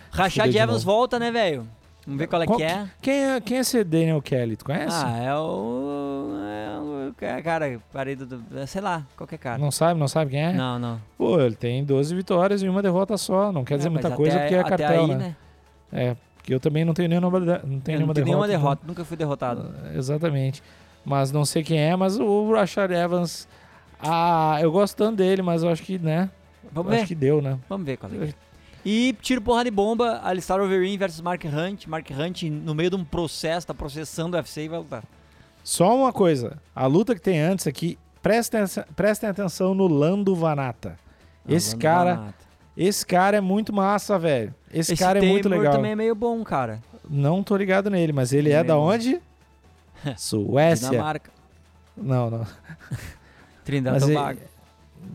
[0.49, 0.85] De Evans novo.
[0.85, 1.67] volta, né, velho?
[2.07, 2.87] Vamos ver qual é Qual- que é.
[3.03, 4.95] Quem é, quem é esse Daniel Kelly, tu conhece?
[5.05, 6.31] Ah, é o.
[6.41, 6.79] É
[7.11, 8.41] o ca- cara, parei do.
[8.69, 9.59] Sei lá, qualquer cara.
[9.59, 10.53] Não sabe, não sabe quem é?
[10.53, 11.01] Não, não.
[11.19, 13.51] Pô, ele tem 12 vitórias e uma derrota só.
[13.51, 15.37] Não quer dizer É, muita mas coisa porque é cartel, aí, né?
[15.93, 18.25] É, porque eu também não tenho nenhuma, não tenho Eu nenhuma não tenho derrota.
[18.25, 19.75] nenhuma então- derrota, nunca fui derrotado.
[19.97, 20.63] Exatamente.
[21.05, 23.49] Mas não sei quem é, mas o Rashad Evans.
[24.01, 26.31] Ah, eu gosto tanto dele, mas eu acho que, né?
[26.71, 27.59] Vamos ver, acho que deu, né?
[27.69, 28.35] vamos ver qual é.
[28.89, 31.89] E tiro porrada de bomba, Alistair Overeem versus Mark Hunt.
[31.89, 35.03] Mark Hunt no meio de um processo, tá processando o UFC e vai lutar.
[35.65, 36.57] Só uma coisa.
[36.73, 40.97] A luta que tem antes aqui, prestem, atenção- prestem atenção no Lando Vanata.
[41.49, 42.35] Esse Lando cara, Vanata.
[42.77, 44.55] esse cara é muito massa, velho.
[44.73, 45.73] Esse, Esse cara é muito legal.
[45.73, 46.81] também é meio bom, cara.
[47.11, 49.21] Não tô ligado nele, mas ele é é da onde?
[50.17, 50.91] Suécia.
[50.91, 51.33] Dinamarca.
[51.97, 52.47] Não, não.
[53.65, 54.39] Trindade Mas ele,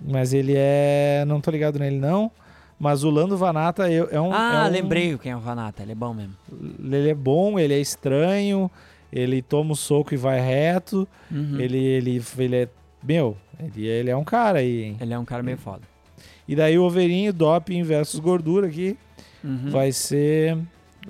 [0.05, 1.23] mas ele é.
[1.25, 2.29] Não tô ligado nele, não.
[2.81, 4.33] Mas o Lando Vanata é um.
[4.33, 6.33] Ah, é um- lembrei quem é o Vanata, ele é bom mesmo.
[6.83, 8.71] Ele é bom, ele é estranho,
[9.13, 11.07] ele toma o soco e vai reto.
[11.31, 11.59] Uhum.
[11.59, 12.67] Ele, ele, ele é.
[13.03, 14.97] Meu, ele, ele é um cara aí, hein?
[14.99, 15.83] Ele é um cara meio foda.
[16.47, 18.97] E daí o overinho, doping versus gordura aqui,
[19.43, 19.69] Uhum.
[19.69, 20.57] vai ser.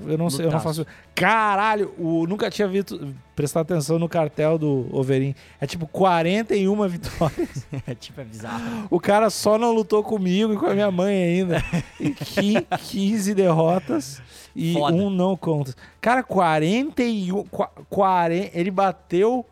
[0.08, 0.86] Eu não sei, eu não faço.
[1.14, 5.36] Caralho, o, nunca tinha visto, prestado atenção no cartel do Overin.
[5.60, 7.68] É tipo 41 vitórias.
[7.86, 8.88] É tipo, é bizarro.
[8.90, 11.64] O cara só não lutou comigo e com a minha mãe ainda.
[12.00, 14.22] E qui- 15 derrotas
[14.56, 14.96] e Foda.
[14.96, 15.76] um não conta.
[16.00, 17.44] Cara, 41.
[17.46, 19.46] qua- 40, ele bateu.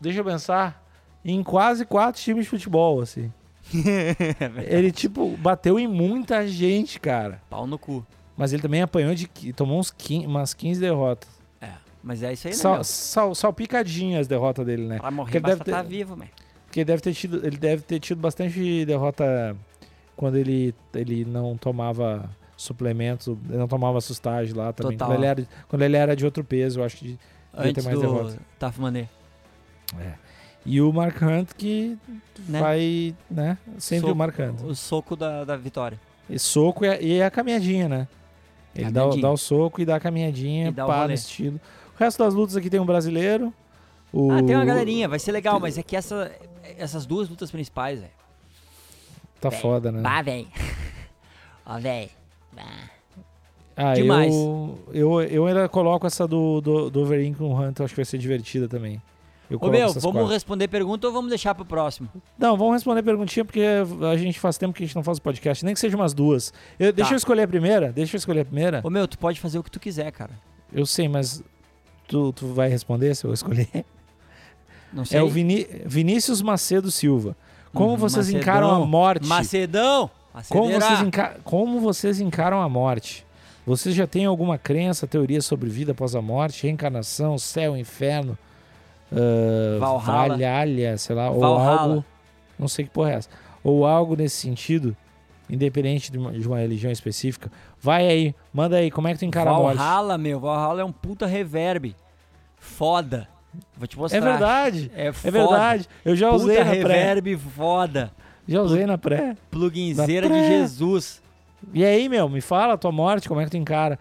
[0.00, 0.82] Deixa eu pensar.
[1.24, 3.32] Em quase quatro times de futebol, assim.
[4.68, 7.40] Ele, tipo, bateu em muita gente, cara.
[7.48, 8.04] Pau no cu.
[8.36, 9.26] Mas ele também apanhou de.
[9.52, 11.28] Tomou uns 15, umas 15 derrotas.
[11.60, 11.70] É,
[12.02, 14.98] mas é isso aí, né, Sal, sal, salpicadinha as derrotas dele, né?
[14.98, 16.26] Pra morrer ele deve ter- estar vivo, man.
[16.66, 19.54] Porque ele deve ter tido, ele deve ter tido bastante derrota
[20.16, 24.96] quando ele, ele não tomava suplementos, ele não tomava sustagem lá também.
[24.96, 25.08] Total.
[25.08, 27.18] Quando ele, era, quando ele era de outro peso, eu acho que
[27.54, 28.38] Antes ter mais do.
[28.58, 29.06] Tough Money.
[30.64, 31.98] E o Mark Hunt que
[32.48, 32.60] Né?
[32.60, 33.58] vai, né?
[33.78, 34.62] Sempre Soco- o Mark Hunt.
[34.62, 36.00] O soco da, da vitória.
[36.30, 38.08] E soco e a, e a caminhadinha, né?
[38.74, 39.22] Ele dá, o- Caminhadinha.
[39.22, 41.60] dá o soco e dá a caminhadinha, E dá pá, no estilo.
[41.94, 43.52] O resto das lutas aqui tem um brasileiro.
[44.12, 44.30] O...
[44.30, 46.30] Ah, tem uma galerinha, vai ser legal, mas é que essa,
[46.76, 48.12] essas duas lutas principais, velho.
[49.40, 50.00] Tá foda, né?
[50.00, 50.46] Bah, velho.
[51.66, 52.10] Ó, velho.
[53.76, 54.34] Ah, Demais.
[54.34, 57.98] Eu, eu, eu ainda coloco essa do, do, do Overeem com o Hunter, acho que
[58.00, 59.00] vai ser divertida também.
[59.52, 60.26] Eu Ô, meu, vamos quatro.
[60.26, 62.08] responder pergunta ou vamos deixar pro próximo?
[62.38, 63.60] Não, vamos responder perguntinha, porque
[64.10, 66.52] a gente faz tempo que a gente não faz podcast, nem que seja umas duas.
[66.78, 67.14] Eu- Deixa Tá.
[67.14, 68.80] eu escolher a primeira, deixa eu escolher a primeira.
[68.82, 70.32] Ô, meu, tu pode fazer o que tu quiser, cara.
[70.72, 71.42] Eu sei, mas
[72.08, 73.68] tu, tu vai responder se eu escolher?
[74.92, 75.18] Não sei.
[75.18, 77.36] É o Vini- Vinícius Macedo Silva.
[77.72, 78.40] Como Uhum, vocês Macedão.
[78.40, 79.26] encaram a morte?
[79.26, 80.10] Macedão!
[80.48, 80.98] Como vocês,
[81.44, 83.26] como vocês encaram a morte?
[83.66, 88.36] Vocês já têm alguma crença, teoria sobre vida após a morte, reencarnação, céu, inferno,
[89.12, 90.36] uh, Valhalla.
[90.36, 91.80] Valhalla, sei lá, ou Valhalla.
[91.82, 92.04] algo,
[92.58, 93.28] não sei que porra é essa,
[93.62, 94.96] ou algo nesse sentido,
[95.48, 97.50] independente de uma, de uma religião específica.
[97.80, 99.76] Vai aí, manda aí, como é que tu encara a morte?
[99.76, 100.40] Valhalla, meu.
[100.40, 101.94] Valhalla é um puta reverb.
[102.56, 103.28] foda.
[103.76, 104.18] Vou te mostrar.
[104.18, 104.90] É verdade.
[104.94, 105.30] É, É foda.
[105.30, 105.88] verdade.
[106.04, 107.04] Eu já usei Puta na pré.
[107.04, 108.10] reverb foda.
[108.48, 109.36] Já usei na pré.
[109.50, 110.58] Pluginzeira Na de pré.
[110.58, 111.20] Jesus.
[111.74, 113.98] E aí, meu, me fala a tua morte, como é que tu encara?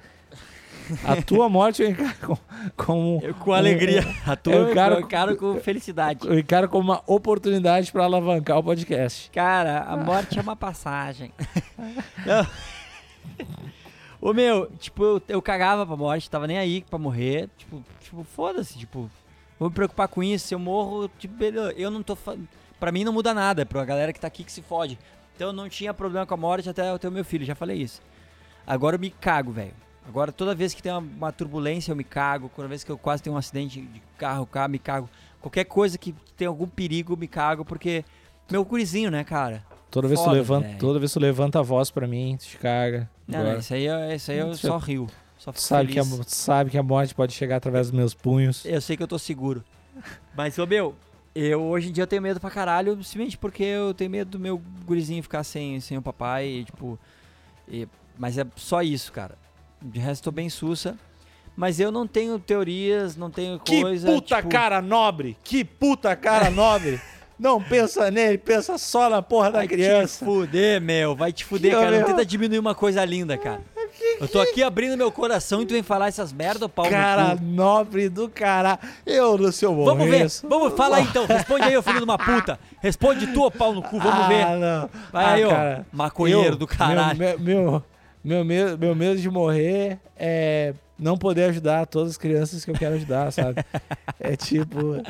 [1.05, 2.37] A tua morte eu encaro com,
[2.75, 4.03] com Eu, com alegria.
[4.25, 6.27] A tua eu eu quero- quero, com felicidade.
[6.27, 9.29] eu encaro como uma oportunidade pra alavancar o podcast.
[9.31, 11.31] Cara, a morte é uma passagem.
[14.19, 17.49] Ô meu, tipo, eu, eu cagava pra morte, tava nem aí pra morrer.
[17.57, 19.09] Tipo, tipo foda-se, tipo,
[19.59, 20.47] vou me preocupar com isso.
[20.47, 22.15] Se eu morro, tipo, eu não tô.
[22.79, 24.97] Pra mim não muda nada, é pra galera que tá aqui que se fode.
[25.35, 27.55] Então eu não tinha problema com a morte até eu ter o meu filho, já
[27.55, 28.01] falei isso.
[28.65, 29.73] Agora eu me cago, velho.
[30.07, 32.49] Agora toda vez que tem uma, uma turbulência eu me cago.
[32.55, 35.09] Toda vez que eu quase tenho um acidente de carro, carro, me cago.
[35.39, 38.03] Qualquer coisa que tem algum perigo, eu me cago, porque.
[38.51, 39.63] Meu gurizinho, né, cara?
[39.89, 42.57] Toda vez, Foda, levanta, toda vez que tu levanta a voz pra mim, tu te
[42.57, 43.09] caga.
[43.27, 45.07] Não, não, isso aí, eu- isso aí eu só rio.
[45.37, 46.25] Só sabe que, a, feliz.
[46.27, 48.63] sabe que a morte pode chegar através dos meus punhos.
[48.65, 49.63] Eu sei que eu tô seguro.
[50.35, 50.95] Mas, ô meu,
[51.33, 54.39] eu hoje em dia eu tenho medo pra caralho, simplesmente porque eu tenho medo do
[54.39, 56.99] meu gurizinho ficar sem, sem o papai, e, tipo.
[57.67, 57.87] e-
[58.17, 59.37] mas é só isso, cara.
[59.81, 60.97] De resto, tô bem sussa.
[61.55, 64.07] Mas eu não tenho teorias, não tenho Que coisa.
[64.07, 65.37] puta tipo, cara nobre!
[65.43, 66.99] Que puta cara nobre!
[67.37, 70.19] Não pensa nele, pensa só na porra da Vai criança.
[70.19, 71.15] te fuder, meu.
[71.15, 71.89] Vai te fuder, Que, cara.
[71.91, 72.07] Não meu?
[72.07, 73.61] tenta diminuir uma coisa linda, cara.
[74.19, 77.35] Eu tô aqui abrindo meu coração e tu vem falar essas merda, pau no Cara
[77.41, 78.79] nobre do cara.
[79.05, 79.89] Eu no seu morrer.
[79.89, 81.25] Vamos ver, vamos, fala aí então.
[81.25, 82.59] Responde aí, ô filho de uma puta.
[82.79, 84.45] Responde tu, pau no cu, vamos ah, ver.
[84.59, 84.89] Não.
[85.11, 85.49] Vai Ah, aí, ó.
[85.49, 87.17] cara, Maconheiro do caralho.
[87.17, 87.83] Meu, meu,
[88.23, 92.75] meu, medo, meu medo de morrer é não poder ajudar todas as crianças que eu
[92.75, 93.63] quero ajudar, sabe?
[94.19, 95.01] É tipo.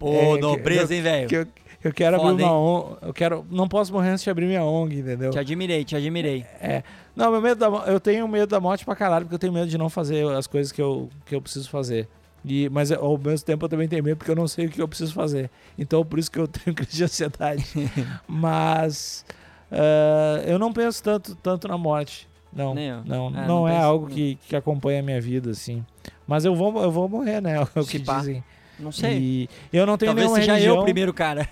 [0.00, 1.28] Pô, é, nobreza, hein, velho.
[1.28, 1.46] Que eu,
[1.84, 2.58] eu quero Foda, abrir uma?
[2.58, 2.96] ONG.
[3.02, 3.46] Eu quero.
[3.48, 5.30] Não posso morrer antes de abrir minha ONG, entendeu?
[5.30, 6.44] Te admirei, te admirei.
[6.60, 6.82] É.
[7.14, 9.68] Não, meu medo da, eu tenho medo da morte pra caralho, porque eu tenho medo
[9.68, 12.08] de não fazer as coisas que eu, que eu preciso fazer.
[12.44, 14.82] E, mas ao mesmo tempo eu também tenho medo porque eu não sei o que
[14.82, 15.50] eu preciso fazer.
[15.78, 17.64] Então por isso que eu tenho crise de ansiedade.
[18.26, 19.24] mas
[19.70, 22.28] ah, eu não penso tanto, tanto na morte.
[22.52, 25.84] Não, não, É, não, é penso- algo que, que acompanha a minha vida, assim.
[26.26, 27.56] Mas eu vou, eu vou morrer, né?
[27.76, 28.18] É o que pá.
[28.18, 28.42] dizem.
[28.78, 29.48] Não sei.
[29.72, 30.74] E eu não tenho Talvez nenhuma seja religião.
[30.76, 31.48] eu o primeiro cara.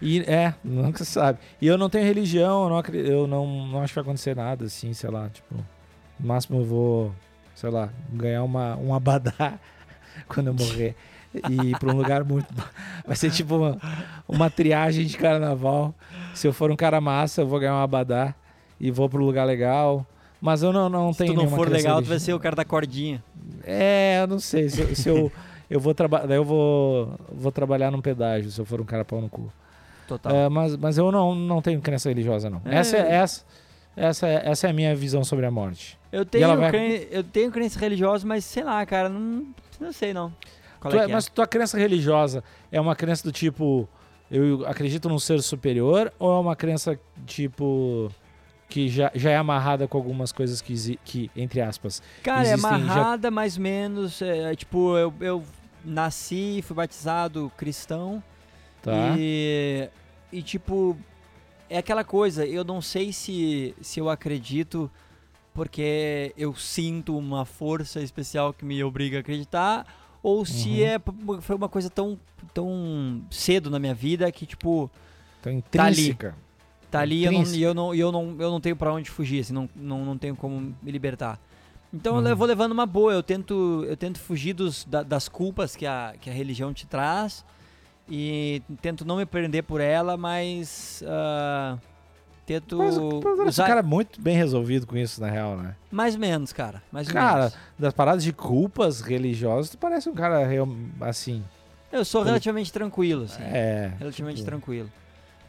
[0.00, 1.38] E, é, nunca sabe.
[1.60, 4.36] E eu não tenho religião, eu não, acre- eu não, não acho que vai acontecer
[4.36, 5.54] nada, assim, sei lá, tipo.
[6.20, 7.14] No máximo eu vou,
[7.54, 9.58] sei lá, ganhar uma, um abadá
[10.28, 10.94] quando eu morrer.
[11.48, 12.46] E ir pra um lugar muito.
[13.06, 13.78] Vai ser tipo uma,
[14.26, 15.94] uma triagem de carnaval.
[16.34, 18.34] Se eu for um cara massa, eu vou ganhar um abadá
[18.80, 20.06] e vou pra um lugar legal.
[20.40, 22.56] Mas eu não, não Se tenho tu não for legal, tu vai ser o cara
[22.56, 23.22] da cordinha.
[23.64, 24.68] É, eu não sei.
[24.68, 25.32] Se, eu- se eu,
[25.68, 26.32] eu vou trabalhar.
[26.34, 29.52] eu vou, vou trabalhar num pedágio se eu for um cara pau no cu.
[30.06, 30.34] Total.
[30.34, 32.62] É, mas, mas eu não, não tenho crença religiosa, não.
[32.64, 32.76] É.
[32.76, 33.44] Essa, é, essa,
[33.94, 35.98] essa, é, essa é a minha visão sobre a morte.
[36.10, 39.44] Eu tenho, vai- eu tenho crença religiosa, mas sei lá, cara, não,
[39.78, 40.32] não sei não.
[40.80, 41.08] Qual Tu é é- é?
[41.08, 43.88] mas tua crença religiosa é uma crença do tipo,
[44.30, 48.10] eu acredito num ser superior, ou é uma crença tipo
[48.68, 52.02] que já, já é amarrada com algumas coisas que, que entre aspas.
[52.22, 54.20] Cara, é existem já- amarrada mais ou menos.
[54.20, 55.42] É, tipo, eu, eu
[55.84, 58.22] nasci, fui batizado cristão.
[58.82, 59.14] Tá?
[59.18, 59.88] E,
[60.30, 60.96] e tipo,
[61.70, 64.90] é aquela coisa, eu não sei se, se eu acredito
[65.54, 69.84] porque eu sinto uma força especial que me obriga a acreditar,
[70.28, 70.86] ou se Uhum.
[70.86, 72.18] é foi uma coisa tão,
[72.52, 74.90] tão cedo na minha vida que, tipo,
[75.40, 76.00] Então, Tá ali.
[76.02, 76.34] intrínseca.
[76.90, 79.40] tá ali e eu não, eu não, eu não, eu não tenho pra onde fugir,
[79.40, 81.38] assim, não, não, não tenho como me libertar.
[81.92, 82.28] Então eu Uhum.
[82.28, 85.86] le- vou levando uma boa, eu tento, eu tento fugir dos, da- das culpas que
[85.86, 87.44] a, que a religião te traz
[88.08, 91.78] e tento não me prender por ela, mas ah,
[92.48, 95.74] tento Mas o usar cara é muito bem resolvido com isso, na real, né?
[95.90, 97.56] mais ou menos, cara, mais Cara, menos.
[97.78, 100.66] das paradas de culpas religiosas, tu parece um cara real-
[101.02, 101.44] assim.
[101.92, 103.92] Eu sou ele- relativamente tranquilo, assim, É.
[103.98, 104.90] relativamente tipo, tranquilo.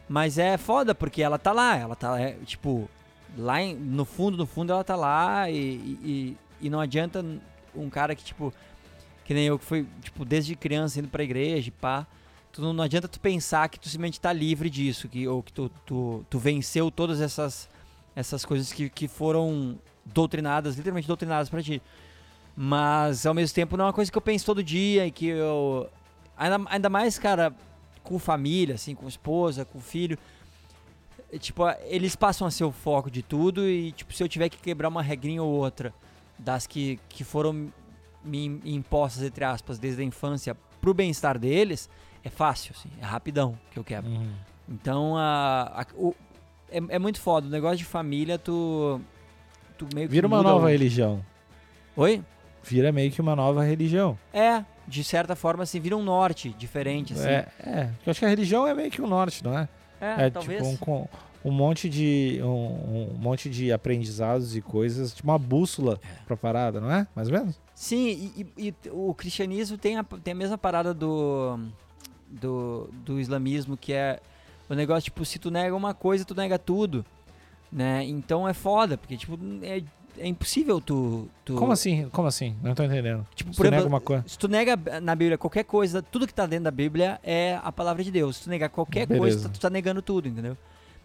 [0.08, 2.88] Mas é foda porque ela tá lá, ela tá, é, tipo,
[3.38, 7.24] lá em- no fundo, no fundo ela tá lá e, e, e não adianta
[7.74, 8.52] um cara que, tipo,
[9.24, 12.06] que nem eu que fui, tipo, desde criança indo pra igreja e pá,
[12.52, 15.70] tu não, adianta tu pensar que tu simplesmente tá livre disso, que, ou que tu,
[15.86, 17.68] tu, tu venceu todas essas,
[18.14, 21.80] essas coisas que, que foram doutrinadas, literalmente doutrinadas pra ti.
[22.56, 25.26] Mas ao mesmo tempo não é uma coisa que eu penso todo dia e que
[25.26, 25.88] eu.
[26.36, 27.54] Ainda, ainda mais, cara,
[28.02, 30.18] com família, assim, com esposa, com filho.
[31.32, 34.48] é, Tipo, eles passam a ser o foco de tudo e, tipo, se eu tiver
[34.48, 35.94] que quebrar uma regrinha ou outra
[36.38, 37.70] das que, que foram
[38.24, 41.88] me im- impostas, entre aspas, desde a infância pro bem-estar deles,
[42.24, 44.10] é fácil, assim, é rapidão que eu quebro.
[44.10, 44.30] uhum.
[44.68, 46.14] Então, a, a- o-
[46.70, 47.46] é, é muito foda.
[47.46, 49.00] O negócio de família, tu.
[49.76, 50.12] Tu meio que.
[50.12, 51.24] Vira uma nova o- religião.
[51.96, 52.22] Oi?
[52.62, 54.18] vira meio que uma nova religião.
[54.34, 57.26] É, de certa forma, assim, vira um norte diferente, assim.
[57.26, 57.90] É, é.
[58.06, 59.66] Eu acho que a religião é meio que o norte, não é?
[60.00, 60.62] É, É, talvez.
[60.62, 61.08] tipo um, com-
[61.42, 66.24] um monte de um, um monte de aprendizados e coisas, tipo uma bússola É.
[66.26, 67.06] pra parada, não é?
[67.16, 67.58] Mais ou menos?
[67.74, 71.58] Sim, e, e- e o cristianismo tem a, tem a mesma parada do,
[72.30, 74.20] do, do islamismo, que é
[74.68, 77.04] o negócio, tipo, se tu nega uma coisa, tu nega tudo,
[77.72, 78.04] né?
[78.04, 79.82] Então é foda, porque, tipo, é,
[80.18, 81.28] é impossível tu...
[81.44, 82.08] tu Como assim?
[82.10, 82.56] Como assim?
[82.62, 83.26] Não tô entendendo.
[83.34, 84.24] Tipo, Se tu nega exemplo, uma coisa.
[84.26, 87.72] se tu nega na Bíblia qualquer coisa, tudo que tá dentro da Bíblia é a
[87.72, 88.36] palavra de Deus.
[88.36, 89.20] Se tu negar qualquer Beleza.
[89.38, 90.56] coisa, tu tá negando tudo, entendeu?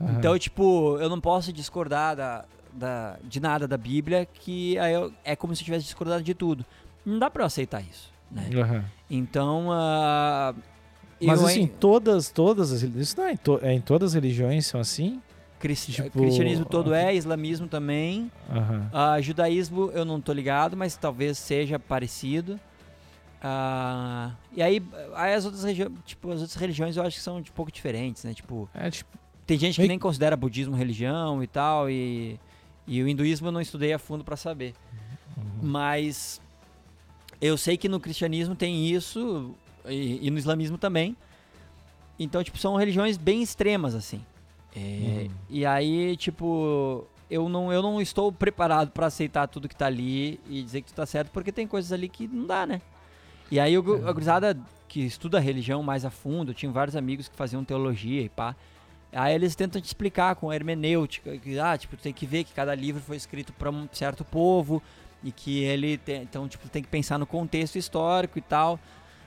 [0.01, 0.17] Aham.
[0.19, 5.11] Então, tipo, eu não posso discordar da, da- de nada da Bíblia, que aí eu-
[5.23, 6.65] é como se eu tivesse discordado de tudo.
[7.05, 8.49] Não dá pra eu aceitar isso, né?
[8.59, 8.83] Aham.
[9.09, 10.53] Então, ah,
[11.21, 14.11] Mas eu, assim, hein, todas, todas as isso não é em, to- é em todas
[14.11, 15.21] as religiões são assim?
[15.59, 18.89] cris- tipo, cristianismo todo é, islamismo também, Aham.
[18.93, 22.59] Ah, judaísmo eu não tô ligado, mas talvez seja parecido.
[23.41, 24.81] Ah, e aí,
[25.13, 28.23] aí as outras religiões, tipo, as outras religiões eu acho que são de pouco diferentes,
[28.23, 28.33] né?
[28.33, 32.39] Tipo, É tipo, tem gente que Meio- nem considera budismo religião e tal, e,
[32.87, 34.73] e o hinduísmo eu não estudei a fundo pra saber.
[35.37, 35.43] Uhum.
[35.61, 36.41] Mas
[37.39, 39.53] eu sei que no cristianismo tem isso
[39.87, 41.15] e, e no islamismo também.
[42.19, 44.21] Então, tipo, são religiões bem extremas, assim.
[44.75, 45.29] É, Uhum.
[45.49, 50.39] E aí, tipo, eu não, eu não estou preparado pra aceitar tudo que tá ali
[50.49, 52.81] e dizer que tu tá certo, porque tem coisas ali que não dá, né?
[53.51, 54.09] E aí, o- É.
[54.09, 54.57] a gurizada
[54.87, 58.55] que estuda religião mais a fundo, tinha vários amigos que faziam teologia e pá.
[59.13, 62.53] Aí eles tentam te explicar com a hermenêutica, que, ah, tipo, tem que ver que
[62.53, 64.81] cada livro foi escrito para um certo povo
[65.23, 68.77] e que ele tem, então, tipo, tem que pensar no contexto histórico e tal.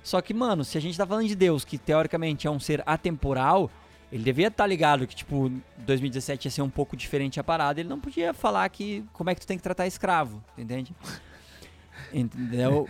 [0.03, 2.83] Só que, mano, se a gente tá falando de Deus, que teoricamente é um ser
[2.87, 3.71] atemporal,
[4.11, 7.81] ele devia estar ligado que, tipo, 2017 ia ser um pouco diferente a parada.
[7.81, 10.95] Ele não podia falar que como é que tu tem que tratar escravo, entende?
[12.13, 12.89] Entendeu?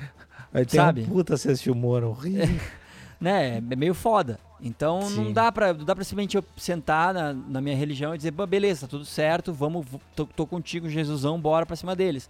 [0.52, 1.02] aí tem Sabe?
[1.02, 2.46] um puta senso de humor horrível.
[3.20, 3.56] né?
[3.56, 4.38] É meio foda.
[4.61, 5.32] Então não Sim.
[5.32, 8.46] dá pra, não dá pra simplesmente eu sentar na, na minha religião e dizer, "Bah,
[8.46, 12.28] beleza, tá tudo certo, vamos, tô, tô contigo, Jesusão, bora pra cima deles.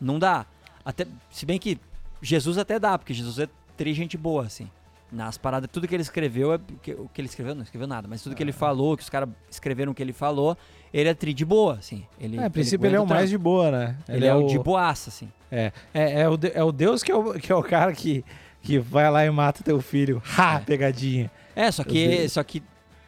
[0.00, 0.46] Não dá.
[0.84, 1.78] Até, se bem que
[2.22, 3.48] Jesus até dá, porque Jesus é
[3.80, 4.68] tri gente boa, assim.
[5.10, 8.22] Nas paradas, tudo que ele escreveu, é o que ele escreveu, não escreveu nada, mas
[8.22, 10.56] tudo que ele falou, que os caras escreveram o que ele falou,
[10.92, 12.04] ele é tri de boa, assim.
[12.20, 13.96] Ele, É, a princípio ele é o mais de boa, né?
[14.08, 15.28] Ele, é o de boaça, assim.
[15.50, 17.92] É, é, é, o, de- é o Deus que é o, que é o cara
[17.92, 18.22] que,
[18.62, 20.22] que vai lá e mata teu filho.
[20.38, 20.60] Ha, É.
[20.60, 21.30] pegadinha.
[21.56, 22.62] É, só que, só que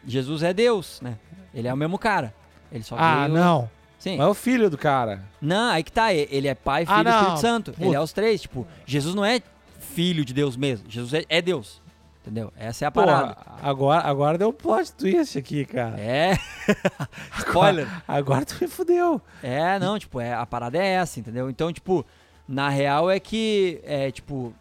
[0.05, 1.17] Jesus é Deus, né?
[1.53, 2.33] Ele é o mesmo cara.
[2.71, 3.33] Ele só Ah, veio...
[3.37, 3.69] não.
[3.97, 4.17] Sim.
[4.17, 5.23] Mas é o filho do cara.
[5.41, 6.13] Não, aí que tá.
[6.13, 7.09] Ele é Pai, Filho Ah, e.
[7.19, 7.71] Espírito Santo.
[7.77, 7.95] Ele Puta.
[7.95, 8.41] é os três.
[8.41, 9.39] Tipo, Jesus não é
[9.83, 10.89] filho de Deus mesmo.
[10.89, 11.81] Jesus é, é Deus.
[12.21, 12.53] Entendeu?
[12.55, 13.35] Essa é a Pô, parada.
[13.61, 15.99] agora, agora deu um plot twist aqui, cara.
[15.99, 16.37] É.
[17.39, 17.87] Spoiler.
[18.07, 19.21] Agora tu me fudeu.
[19.41, 21.49] É, não, tipo, é, a parada é essa, entendeu?
[21.49, 22.05] Então, tipo,
[22.47, 24.53] na real é que, é, tipo,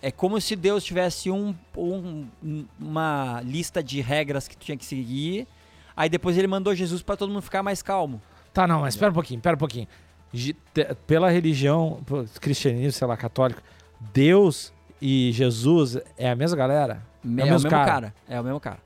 [0.00, 2.26] é como se Deus tivesse um, um-
[2.80, 5.46] uma lista de regras que tu tinha que seguir,
[5.94, 8.20] aí depois ele mandou Jesus pra todo mundo ficar mais calmo.
[8.52, 9.86] Tá, não, mas espera um pouquinho, espera um pouquinho.
[11.06, 12.00] Pela religião,
[12.40, 13.60] cristianismo, sei lá, católico,
[14.00, 17.02] Deus e Jesus é a mesma galera?
[17.24, 17.84] É, o o mesmo mesmo cara.
[17.90, 18.14] cara.
[18.28, 18.78] É o mesmo cara.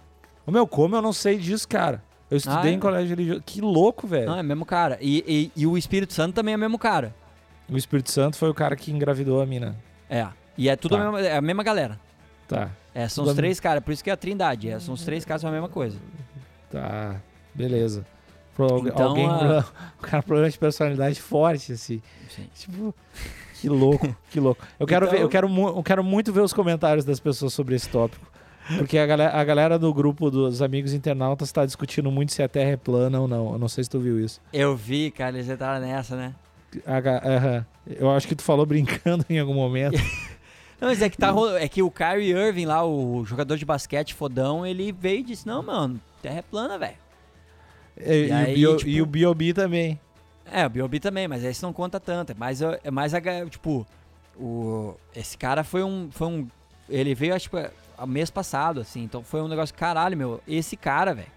[0.47, 2.03] O meu, como eu não sei disso, cara?
[2.31, 2.75] Eu estudei Ah, é?
[2.75, 3.43] em colégio religioso.
[3.47, 4.27] Que louco, velho.
[4.27, 4.99] Não, é o mesmo cara.
[5.01, 7.15] E, e, e o Espírito Santo também é o mesmo cara.
[7.69, 9.77] O Espírito Santo foi o cara que engravidou a mina.
[10.11, 10.27] É.
[10.59, 11.03] E é tudo Tá.
[11.03, 11.99] a, mesma, é a mesma galera.
[12.49, 14.69] Tá, É, são Tudo os três caras, por isso que é a trindade.
[14.69, 15.97] É, são os três caras, são a mesma coisa.
[16.71, 17.17] tá.
[17.55, 18.05] Beleza.
[18.55, 19.65] Pro, Então, alguém, a-
[19.99, 22.03] o cara problema de personalidade forte, assim.
[22.29, 22.49] Sim.
[22.55, 22.95] Tipo,
[23.65, 24.65] que louco, que louco.
[24.79, 27.53] Eu quero, Então- ver, eu, quero mu- eu quero muito ver os comentários das pessoas
[27.53, 28.27] sobre esse tópico.
[28.79, 32.49] Porque a galera, a galera do grupo dos amigos internautas está discutindo muito se a
[32.49, 33.53] Terra é plana ou não.
[33.53, 34.41] Eu não sei se tu viu isso.
[34.53, 36.35] Eu vi, cara, eles entraram nessa, né?
[36.87, 37.67] A ga- aham.
[37.87, 39.99] Eu acho que tu falou brincando em algum momento.
[40.81, 43.65] Não, mas é que, tá, rolo- é que o Kyrie Irving lá, o jogador de
[43.65, 46.97] basquete fodão, ele veio e disse, não, mano, terra é plana, velho.
[47.97, 50.01] E, e aí, o tipo- e o Biobi também.
[50.51, 51.01] É, o B.O.B.
[51.01, 52.33] também, mas esse não conta tanto.
[52.33, 53.13] É mais, é mais
[53.51, 53.87] tipo,
[54.37, 56.49] o, esse cara foi um, foi um,
[56.89, 57.57] ele veio, acho que,
[58.07, 61.33] mês passado, assim, então foi um negócio, caralho, meu, esse cara, velho.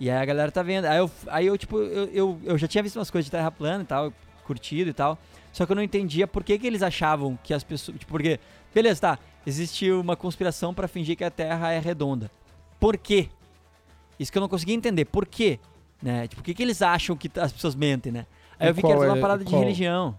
[0.00, 0.84] E aí a galera tá vendo.
[0.84, 3.50] Aí eu, aí eu tipo, eu, eu, eu já tinha visto umas coisas de terra
[3.50, 4.12] plana e tal,
[4.44, 5.18] curtido e tal,
[5.52, 8.38] só que eu não entendia por que que eles achavam que as pessoas, tipo, porque,
[8.72, 12.30] beleza, tá, existe uma conspiração pra fingir que a Terra é redonda.
[12.78, 13.28] Por quê?
[14.18, 15.58] Isso que eu não conseguia entender, por quê?
[16.02, 16.28] Né?
[16.28, 18.26] Tipo, por que que eles acham que as pessoas mentem, né?
[18.58, 19.62] Aí E eu vi que era uma é- parada de qual?
[19.62, 20.18] religião.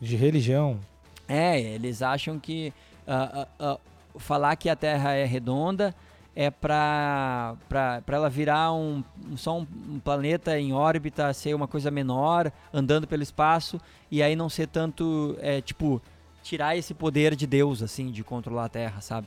[0.00, 0.78] De religião.
[1.26, 2.72] É, eles acham que
[3.06, 3.78] ah, ah, ah,
[4.16, 5.94] falar que a Terra é redonda
[6.36, 9.02] é pra, pra, pra ela virar um,
[9.36, 14.36] só um, um planeta em órbita, ser uma coisa menor, andando pelo espaço, e aí
[14.36, 16.00] não ser tanto, é, tipo,
[16.40, 19.26] tirar esse poder de Deus, assim, de controlar a Terra, sabe?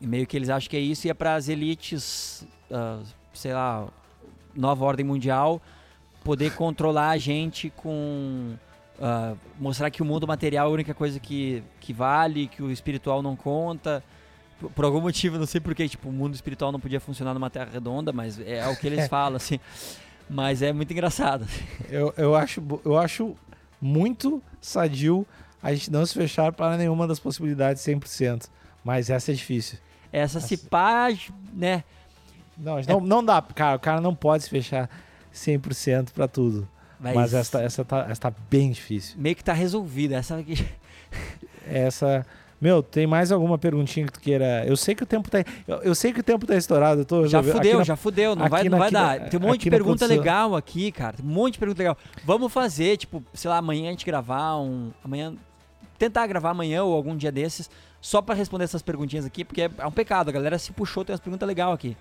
[0.00, 3.00] E meio que eles acham que é isso e é para as elites, ah,
[3.34, 3.86] sei lá,
[4.56, 5.60] nova ordem mundial,
[6.24, 8.54] poder controlar a gente com.
[9.00, 12.70] ah, mostrar que o mundo material é a única coisa que, que vale, que o
[12.70, 14.02] espiritual não conta.
[14.58, 17.50] Por, por algum motivo, não sei porquê, tipo, o mundo espiritual não podia funcionar numa
[17.50, 19.60] terra redonda, mas é, o que eles falam, assim.
[20.28, 21.46] Mas é muito engraçado.
[21.88, 23.36] Eu, eu, acho, eu acho
[23.80, 25.26] muito sadio
[25.62, 28.48] a gente não se fechar para nenhuma das possibilidades 100%.
[28.84, 29.78] Mas essa é difícil.
[30.12, 31.08] Essa se pá,
[31.52, 31.82] né?
[32.56, 33.76] Não, não, não dá, cara.
[33.76, 34.88] O cara não pode se fechar
[35.34, 36.68] 100% para tudo.
[36.98, 39.16] Mas, Mas essa, essa, tá, essa tá bem difícil.
[39.18, 40.16] meio que tá resolvida.
[40.16, 40.66] Essa aqui.
[41.66, 42.24] Essa.
[42.58, 44.64] Meu, tem mais alguma perguntinha que tu queira?
[44.66, 45.44] Eu sei que o tempo tá.
[45.68, 47.02] Eu, eu sei que o tempo tá estourado.
[47.02, 48.34] Eu tô Já fudeu, na- já fudeu.
[48.34, 49.20] Não vai, não na- vai dar.
[49.20, 51.18] na- Tem um monte de pergunta legal aqui, cara.
[51.18, 51.98] Tem um monte de pergunta legal.
[52.24, 54.90] Vamos fazer, tipo, sei lá, amanhã a gente gravar um.
[55.04, 55.34] Amanhã.
[55.98, 57.70] Tentar gravar amanhã ou algum dia desses,
[58.02, 60.28] só pra responder essas perguntinhas aqui, porque é, é um pecado.
[60.28, 61.96] A galera se puxou, tem umas perguntas legais aqui.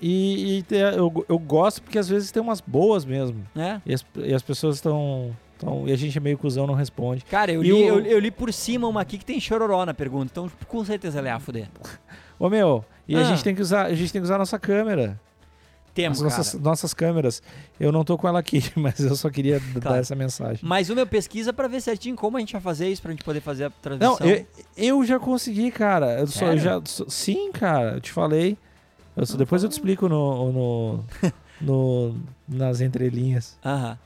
[0.00, 3.44] E, e eu, eu gosto porque às vezes tem umas boas mesmo.
[3.54, 3.80] Né?
[3.84, 5.34] E as, e as pessoas estão.
[5.58, 7.22] Tão, e a gente é meio cuzão, não responde.
[7.26, 9.92] Cara, eu li, o- eu, eu li por cima uma aqui que tem chororó na
[9.92, 11.68] pergunta, então tipo, com certeza ela é a fuder.
[12.38, 13.24] Ô meu, e a Ah.
[13.24, 15.20] gente tem que usar, a gente tem que usar a nossa câmera.
[15.92, 17.42] Temos, as nossas, nossas câmeras.
[17.78, 19.80] Eu não tô com ela aqui, mas eu só queria Claro.
[19.80, 20.60] dar essa mensagem.
[20.62, 23.24] Mas o meu pesquisa pra ver certinho como a gente vai fazer isso, pra gente
[23.24, 24.16] poder fazer a transmissão.
[24.18, 24.46] Não, eu,
[24.78, 26.20] eu já consegui, cara.
[26.20, 27.96] Eu só, eu já, só- sim, cara.
[27.96, 28.56] Eu te falei.
[29.28, 31.04] Eu depois eu te explico no, no,
[31.60, 32.16] no-
[32.48, 33.58] nas entrelinhas.
[33.64, 33.98] Aham.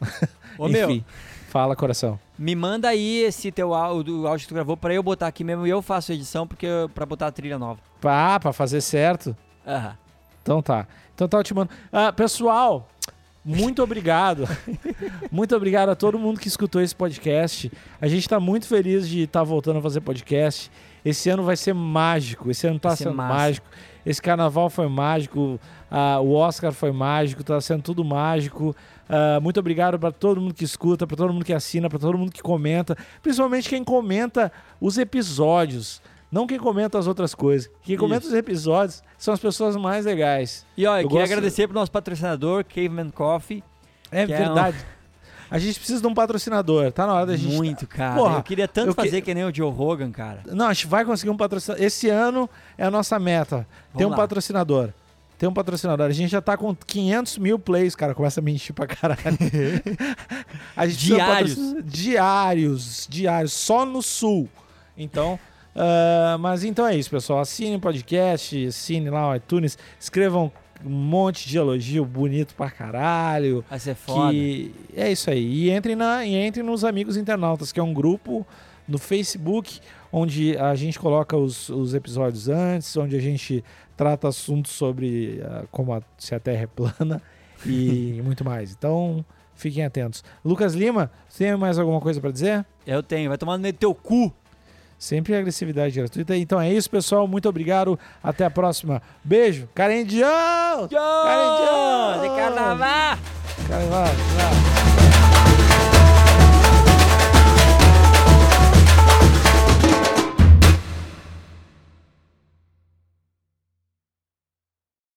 [0.58, 1.04] Ô, meu, Enfim,
[1.48, 2.18] fala, coração.
[2.38, 5.42] me manda aí esse teu áudio, o áudio que tu gravou pra eu botar aqui
[5.42, 7.80] mesmo e eu faço a edição porque pra botar a trilha nova.
[8.00, 9.36] Pá, pra fazer certo.
[9.66, 9.96] Aham.
[10.42, 10.86] Então tá.
[11.14, 11.70] Então tá, eu te mando.
[11.90, 12.86] Ah, pessoal,
[13.44, 14.44] muito obrigado.
[15.32, 17.72] muito obrigado a todo mundo que escutou esse podcast.
[18.00, 20.70] A gente tá muito feliz de estar voltando a fazer podcast.
[21.04, 22.50] Esse ano vai ser mágico.
[22.50, 23.66] Esse ano tá Vai sendo mágico.
[24.06, 25.60] Esse carnaval foi mágico.
[25.90, 27.44] ah, o Oscar foi mágico.
[27.44, 28.74] Tá sendo tudo mágico.
[29.08, 32.16] Ah, muito obrigado para todo mundo que escuta, para todo mundo que assina, para todo
[32.16, 34.50] mundo que comenta, principalmente quem comenta
[34.80, 36.00] os episódios,
[36.32, 37.70] não quem comenta as outras coisas.
[37.82, 38.28] Quem comenta Isso.
[38.32, 40.64] os episódios são as pessoas mais legais.
[40.76, 43.62] E ó, eu, queria gosto- agradecer pro nosso patrocinador, Caveman Coffee.
[44.10, 44.76] É Que é verdade.
[45.50, 46.90] A gente precisa de um patrocinador.
[46.92, 47.54] Tá na hora da gente.
[47.54, 48.16] Muito, cara.
[48.16, 50.40] Porra, eu queria tanto eu que- fazer que nem o Joe Rogan, cara.
[50.46, 51.84] Não, a gente vai conseguir um patrocinador.
[51.84, 53.66] Esse ano é a nossa meta.
[53.96, 54.16] Ter um lá.
[54.16, 54.90] patrocinador.
[55.38, 56.06] Ter um patrocinador.
[56.06, 58.14] A gente já tá com 500 mil plays, cara.
[58.14, 59.20] Começa a mentir pra caralho.
[60.76, 61.58] a gente um Diários.
[61.84, 63.06] Diários.
[63.10, 63.52] Diários.
[63.52, 64.48] Só no sul.
[64.96, 65.38] Então.
[65.74, 67.40] ah, mas então é isso, pessoal.
[67.40, 70.52] Assine o podcast, assine lá o iTunes, escrevam
[70.84, 73.62] um monte de elogio bonito pra caralho.
[73.68, 74.32] Vai ser foda.
[74.32, 75.44] Que é isso aí.
[75.68, 78.46] E entrem, na, e entrem nos Amigos Internautas, que é um grupo
[78.88, 79.80] no Facebook
[80.12, 83.64] onde a gente coloca os, os episódios antes, onde a gente
[83.96, 87.20] trata assuntos sobre ah, como a- se a Terra é plana
[87.66, 88.72] e muito mais.
[88.72, 90.22] Então, fiquem atentos.
[90.44, 92.64] Lucas Lima, você tem mais alguma coisa para dizer?
[92.86, 94.32] Eu tenho, vai tomar no meio do teu cu.
[94.98, 96.36] Sempre agressividade gratuita.
[96.36, 97.26] Então é isso, pessoal.
[97.26, 97.98] Muito obrigado.
[98.22, 99.02] Até a próxima.
[99.22, 99.68] Beijo.
[99.74, 100.88] Carendião!
[100.88, 102.20] Carendião!
[102.22, 103.18] De carnaval!
[103.68, 104.06] Carnaval.
[104.06, 105.03] Tchau.